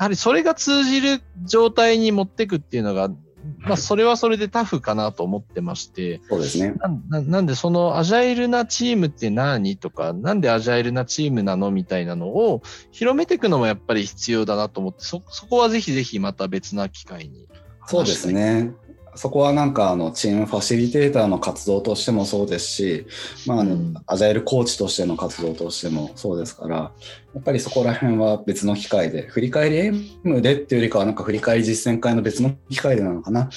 [0.00, 3.10] やはりそれが通じる状態に持ってくっていうのが、
[3.58, 6.74] まあ、それはそれでタフかなと思ってまして、そうですね。
[7.08, 17.48] ななんで、そのアジャイルなチームって何とか、なんでアジャイルなチームなのみたいなのを広めていくのもやっぱり必要だなと思って、そ、そこはぜひぜひまた別な機会に。
[17.86, 18.30] そうです。
[18.32, 18.72] ね。
[19.14, 23.06] そこはなんかあのチームファシリテーターの活動としてもそうですし、
[23.46, 26.92] まああのうんアジャイルコーチとしての活動としてもそうですから、や
[27.40, 29.78] っぱりそこら辺は別の機会で、振り返り
[30.24, 33.50] M でっていうよりかはなんか振り返り実践会の別の機会でなのかな。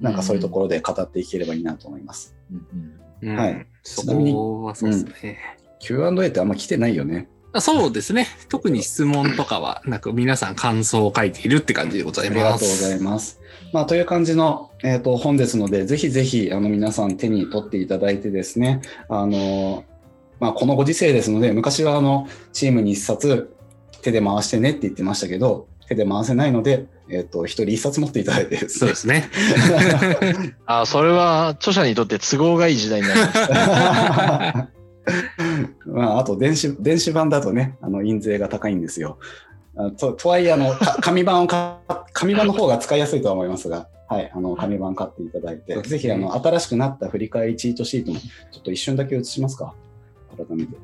[0.00, 2.36] なんかそういうところで語っていければいいなと思います。
[3.22, 5.38] はいそちなみにこはそうですね。
[5.80, 7.28] Q&A ってあんま来てないよね。
[7.52, 8.26] あそうですね。
[8.48, 12.64] 特に質問とかは、なんか皆さん感想を書いているって感じでございありがます。
[12.64, 13.40] とうございます。
[13.72, 19.84] まあ、という感じの、えー、と本ですので、ぜひぜひあの皆さん手に取っていただいてですね、あの
[20.40, 23.54] まあ、このご時世ですので、昔はあのチームに1冊
[24.02, 28.94] 手で回してねって言ってましたけど、手で回せないので、えっ、と、一人1冊持っていただいてですねそうで。
[28.94, 29.30] すね。
[30.66, 34.68] あ、それは著者にとって都合がいい時代になりました。
[35.86, 39.18] まあ、あと電子、電子版だとね、あの印税が高いんですよ。
[39.80, 41.78] あととはいえあの、か 紙版をか、
[42.12, 49.74] 紙版の方が使いやすいとは思いますが、はい、あの紙版買っていただいて、ぜひあの新しくなった振り返りチートシートも、ちょっと一瞬だけ映しますか、
[50.36, 50.76] 改めて。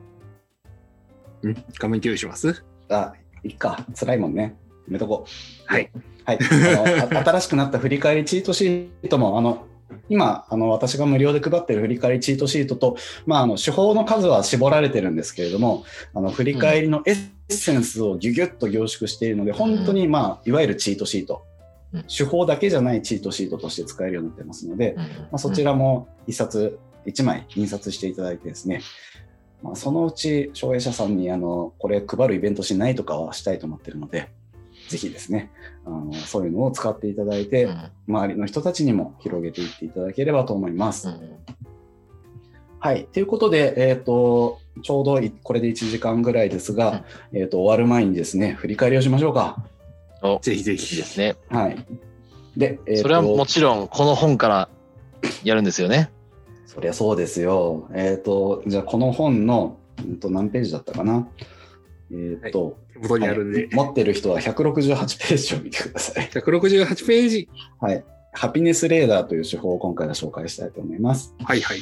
[1.43, 2.65] うん画面共有します？
[2.89, 4.43] あ、いっか、辛いもんね。
[4.43, 5.65] やめとこう。
[5.67, 5.91] はい。
[6.25, 9.67] はい、あのあ新しくなった振り返りチートシートも、あの
[10.09, 15.85] 今あの、私が無料で配っている振り返りチートシートと、まあ、あの手法の数は絞られてるんですけれども、
[16.15, 21.45] あの振り返りのエッセンスをギュギュッと凝縮しているので、本当に、まあ、いわゆるチートシート、
[21.93, 22.05] うん。
[22.05, 28.81] 手法だけじゃないチートシートとして使えるようになってますので、まあ、そちらも1冊、1枚印刷していただいてですね、
[29.63, 34.31] まあ、そのうち、障害者さんにあのこれ配るイベントしないとかはしたいと思ってるので、
[34.89, 35.51] ぜひですね、
[35.87, 37.91] あのそういうのを使っていただいて、うん。
[38.09, 41.09] 周りの人たちにも広げていっていただければと思います。
[41.09, 41.21] うん
[42.85, 43.07] はい。
[43.07, 49.65] ということで、えっ、と、ちょうどいこれで1時間ぐらいですが、えっ、と、終わる前にですね、振り返りをしましょうか。
[50.23, 50.97] おぜひぜいいひ。
[50.97, 51.37] ですね。
[51.49, 51.85] はい。
[52.57, 54.69] で、えーとそれはもちろん、この本から
[55.45, 56.11] やるんですよね。
[56.67, 57.89] そりゃそうですよ。
[57.95, 61.29] えっ、と、じゃあこの本の、うんと何ページだったかな。
[62.11, 63.69] えっ、と、手元にあるんではい。
[63.75, 64.97] 持ってる人は168
[65.29, 66.29] ページを見てください。
[66.29, 67.49] 168ページ。
[67.81, 68.05] はい。
[68.33, 71.35] ハピネスレーダーという手法を今回は紹介したいと思います。
[71.45, 71.79] はいはい。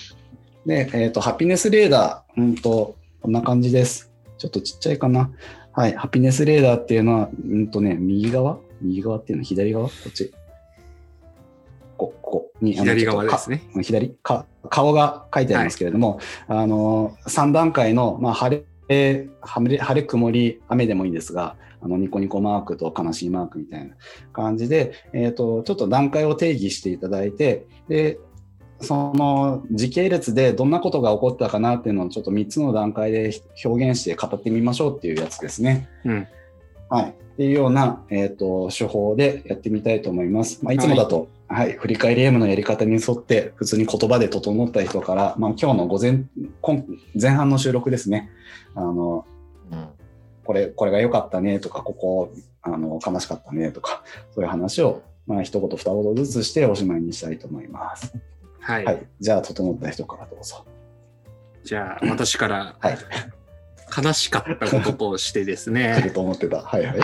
[0.66, 4.12] で、えっ、と、ハピネスレーダー、うんと、こんな感じです。
[4.38, 5.30] ちょっとちっちゃいかな。
[5.72, 5.94] はい。
[5.94, 8.58] ハピネスレーダーっていうのは、うんとね、右側？
[8.80, 9.88] 右側っていうの左側？
[9.88, 10.32] こっち。
[11.96, 13.62] こここに、左側ですね。
[13.82, 14.14] 左？
[14.22, 23.94] か、顔が書いてありますけれども、あの、3段階の、まあ、晴れ、晴れ、晴れ曇り、雨でもいいですが、あの、ニコニコマークと悲しいマークみたいな
[24.32, 28.18] 感じで、えっ、と、ちょっと段階を定義していただいて、で、
[28.82, 33.32] その時系列でどんなことが起こったかなっていうのをちょっと3つの段階で
[33.64, 35.88] 表現して語ってみましょうっていうやつですね。
[36.04, 36.28] うん。
[36.88, 37.10] はい。
[37.10, 40.62] っていうような、えっ、と、手法でやってみたいと思います。
[40.62, 46.24] まあ、いつもだと、はい、振り返り M のやり方に沿って、普通に言葉で整った人から、まあ、今日の午前、
[46.60, 46.84] 今
[47.20, 48.30] 前半の収録ですね。
[48.74, 49.24] あの、
[49.70, 49.86] うん
[50.44, 54.02] これ、これが良かったねとか、ここ、あの、悲しかったねとか、
[54.34, 58.12] そういう話を、まあ、一言二言ずつしておしまいにしたいと思います。
[58.62, 58.84] はい。
[58.84, 59.06] はい。
[59.20, 60.64] じゃあ、整った人からどうぞ。
[61.64, 62.76] じゃあ、私から。
[62.80, 62.98] はい。
[64.04, 66.62] 悲しかったこととしてです来ね、ると思ってた。
[66.62, 66.98] はいはい。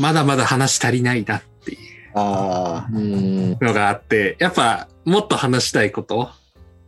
[0.00, 1.78] まだまだ話足りないなってい
[2.14, 3.52] あうん。
[3.52, 6.30] うのがあって、やっぱもっと話したいこと、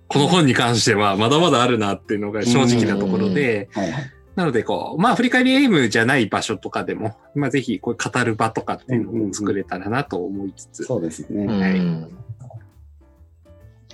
[0.09, 4.13] この本に関してはまだまだあるなっていうのが正直なところで、あ、はいはい。
[4.35, 11.45] なのでこう、まあ振り返りゲームじゃない場所とかでも、まあぜひこう語る場とかっていうのを作れたらなと思いつつ、そうですね。
[11.45, 12.19] うん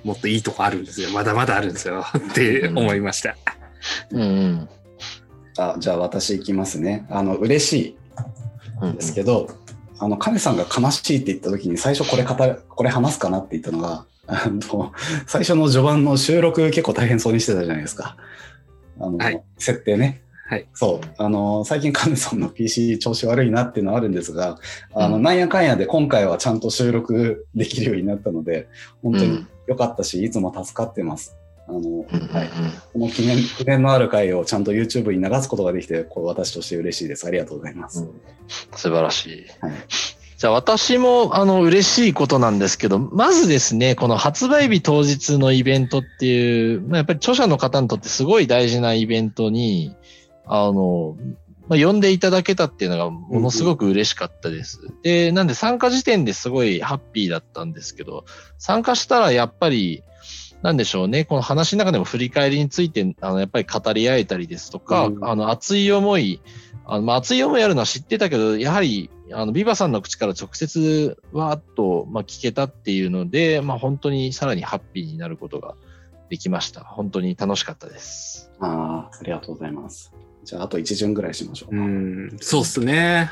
[0.04, 1.10] もっといいとこあるんですよ。
[1.14, 2.04] まだまだあるんですよ。
[2.30, 3.36] って思いました。
[4.10, 4.68] うん。
[5.58, 7.06] あじゃあ私行きますね。
[7.10, 7.96] あの、嬉し
[8.80, 9.48] うんいですけど、
[9.98, 14.92] あの、亀さんが悲しいって言った時に最初これ語る、これ話すかなって言ったのが、あの、
[15.26, 18.16] 最初の序盤の収録結構大変そうにしてたじゃないですか。
[18.98, 20.21] あの、はい設定ね。
[20.52, 20.66] はい。
[20.74, 21.08] そう。
[21.16, 24.58] あの、最近亀さんの PC 調子悪いなっていうのはあるんですが、
[24.94, 28.68] あの、うんなんやかんやで今回はちゃんと収録できるようになったので、
[29.02, 31.38] 本当にうん良かったし、いつも助かってます。
[31.66, 32.50] あの、うんはい。
[32.92, 37.26] この記念、記念のある回をちゃんと YouTube に流すことができて、これ私として嬉しいです。
[37.26, 38.06] ありがとうございます。
[38.76, 39.46] 素晴らしい。
[39.60, 39.72] はい
[40.42, 49.94] じゃあ私もあの嬉しいことなんですけど、まずですね、この発売日当日のイベントっていう、まあ、やっぱり著者の方にとってすごい大事なイベントに、
[50.46, 51.16] あの、
[51.68, 54.80] まあ、呼んでいただけたっていうのがものすごく嬉しかったです。
[55.02, 58.24] で、なんで参加時点ですごいハッピーだったんですけど、
[58.58, 60.02] 参加したらやっぱり、
[60.62, 66.40] なんでしょうね、この話の中でも振り返りについて、あの、やっぱり語り合えたりですとか、うんあの、熱い思い、
[66.84, 75.74] あの、まあ、熱い思いあるのは知ってたけど、やはり、あの、ビバさんの口から直接、わーっと、まあ、聞けたっていうので、まあ、本当にさらにハッピーになることが
[76.28, 76.82] できました。
[76.82, 78.50] 本当に楽しかったです。
[78.60, 80.12] ああ、ありがとうございます。
[80.44, 81.76] じゃあ、あと1巡ぐらいしましょう。
[81.76, 83.30] うん、そうっすね。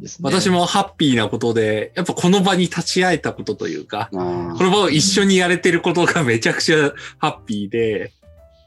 [0.00, 0.30] ですね。
[0.30, 8.12] 私もハッピーなことで、やっぱこの場に立ち会えたことというか、あこの場を一緒にやれてることがめちゃくちゃハッピーで、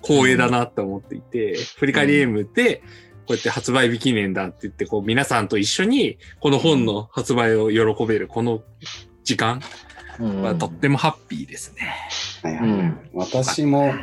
[0.01, 2.83] 光栄だなって思っていて、振り返りゲームで、
[3.27, 8.61] こうやって発売日記念だって言って、こう皆さんと一緒にこの本の発売を喜べるこの
[9.23, 9.61] 時間
[10.19, 11.95] うんはとってもハッピーですね。
[12.43, 13.93] はいはいはいうん私も、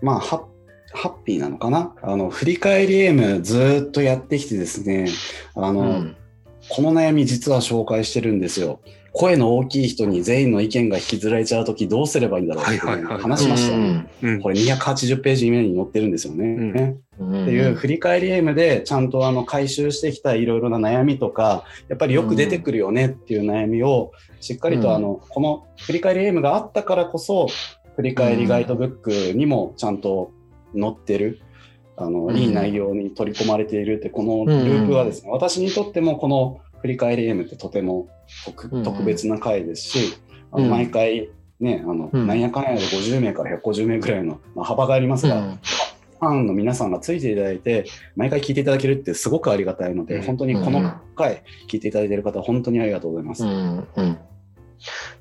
[0.00, 0.44] まあ、ハ
[0.94, 1.94] ハッピーなのかな？
[2.02, 5.08] あの、振り返りゲームずーっとやってきてですね、
[5.54, 6.16] あの、うん
[6.68, 8.80] この悩み実は紹介してるんですよ。
[9.12, 14.06] 声の大きい人に全員の意見が引きずられちゃうときどうすればいいんだろうって話しましたよね。
[14.22, 14.40] うん。
[14.40, 16.46] これ280ページ目に載ってるんですよね。
[16.46, 27.48] んうんっていう振り返りゲームでちゃんとあの回収してきたいろいろな悩みとかやっぱりよく出てくるよねっていう悩みをしっかりとあのこの振り返りゲームがあったからこそ
[27.96, 30.30] 振り返りガイドブックにもちゃんと
[30.78, 31.40] 載ってる
[31.96, 32.36] あのうん。
[32.36, 38.08] いい内容に取り込まれているってこのループはですね私にとってもこの振り返りゲームってとても
[38.44, 40.16] 特別な回ですし
[40.50, 40.70] あのうん。
[40.70, 42.26] 毎回ねあのうん。
[42.26, 45.58] なんやかんやで50名から150名ぐらいのまあ幅がありますが、うん。
[46.20, 50.22] ファンの皆さんがついていただいて、毎回聞いていただけるってすごくありがたいので、うん。
[50.22, 53.44] 本当にこの回聞いていただいている方、本当にありがとうございます。
[53.44, 54.18] うんうん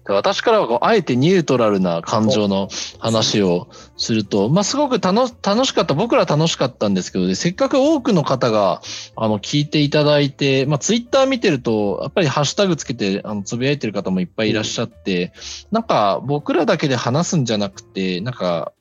[0.06, 5.28] で私からはこうあえてニュートラルな感情の話をすると、まあ、すごく楽
[5.66, 8.82] しかった、僕ら楽しかったんですけど、ね、せっかく多くの方が
[9.16, 15.34] あの聞いていただいて、まあ、ツイッター見てると、やっぱりハッシュタグつけてあのつぶやいてる方もいっぱいいらっしゃって、
[15.72, 18.74] なんか僕らだけで話すんじゃなくて、なんか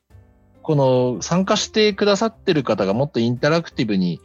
[0.62, 4.20] この参加してくださってる方がもっとインタラクティブに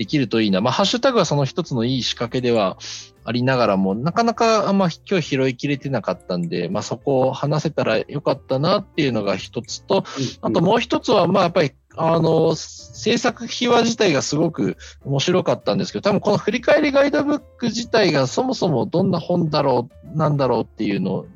[0.00, 0.62] できるといいな。
[0.62, 2.78] まあ、ハッシュタグはその一つのいい仕掛けでは
[3.22, 10.04] ありながらも、なかなかあんま今日拾いきれてなかったんで、まあ、そこを話せたらよかったなっていうのが一つと、
[10.40, 21.26] あともう一つは、まあ、やっぱり、あの、制作秘話自体がすごく面白かったんですけど、多分この振り返りガイドブック自体がそもそもどんな本だろう、なんだろうっていうの、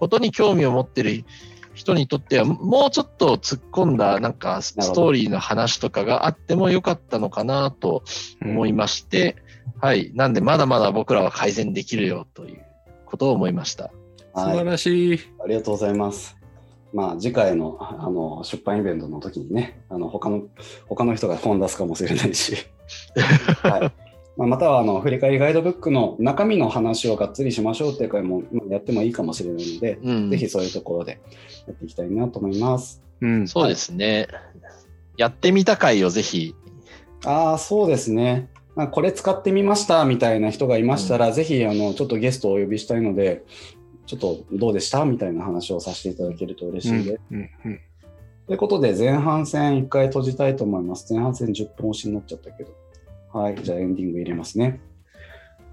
[0.00, 1.26] ことに興味を持ってる
[1.74, 8.02] 人にとっては、もうちょっと突っ込んだ、なんか、ストーリーの話とかがあってもよかったのかなと
[8.42, 9.36] 思いまして、
[9.80, 10.12] はい。
[10.14, 12.64] なんで、まだまだ僕らは改善できるよという
[13.06, 13.84] ことを思いました。
[13.84, 13.92] はい
[14.34, 15.20] 素晴らしい。
[15.44, 16.36] ありがとうございます。
[16.92, 20.42] まあ、次回のあの出版イベントの時にね、あの他の
[20.88, 22.56] 他の人が本出すかもしれないし、
[23.62, 31.20] はいまあ、またはあの振り返りガイドブックの中身の話をがっつりしましょうっていう回もまあやってもいいかもしれないので、うんぜひそういうところで
[31.66, 33.02] やっていきたいなと思います。
[33.20, 33.48] うん。
[33.48, 34.26] そうですね。
[35.16, 36.54] やってみた回をぜひ、
[37.24, 38.48] ああ、そうですね。
[38.74, 43.44] まあ、これ使ってみましたみたいな人がいましたら、ぜひあのちょっとゲストをお呼びしたいので、
[44.06, 47.20] ちょっとどうでしたみたいな話をさせていただけると嬉しいです。
[47.30, 47.80] うんうん
[48.46, 51.10] ということで、前半戦1回閉じたいと思います。
[51.10, 52.83] 前半戦10分押しになっちゃったけど。
[53.34, 54.78] はい、じゃあエンディング入れますね。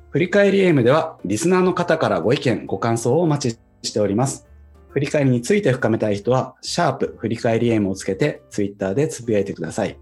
[0.09, 4.47] 振り返りゲームでは、リスナーの方からご意見、ご感想をお待ちしております。
[4.89, 9.95] 振り返りについて深めたい人は、シャープ振り返りゲームをつけて、ツイッターでつぶやいてください。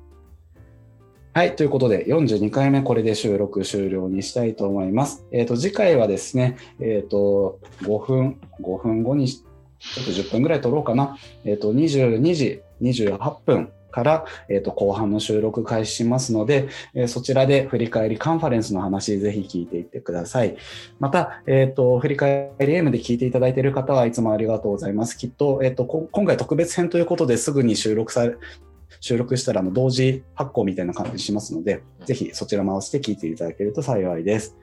[1.33, 1.57] はい。
[1.57, 5.25] ということで、42回目、これで収録終了にしたいと思います。
[5.33, 11.17] えっ、と、次回はですね、えっ、と、5分、5分後に、ちょっと10分ぐらい撮ろうかな。
[11.43, 20.57] えっ、と、22時28分から、えっ、と、後半の収録開始しますので、えーそちらで振り返りカンファレンスの話、ぜひ聞いていってください。
[20.99, 25.17] また、えっ、と、振り返り M で聞いていただいている方はいつもありがとうございます。
[25.17, 28.35] きっと、えっ、と、こ今回特別編ということですぐに収録され、
[29.01, 34.55] 収録したら同時発行みたいな感じしますので、ぜひそちら回して聞いていただけると幸いです。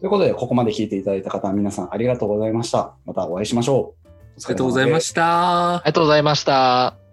[0.00, 2.94] ということで、ここまで聞いていただいた方は皆さんありがとうございました。
[3.04, 4.08] またお会いしましょう。
[4.08, 5.84] ありがとうございましたあり。
[5.86, 7.05] がとうございました。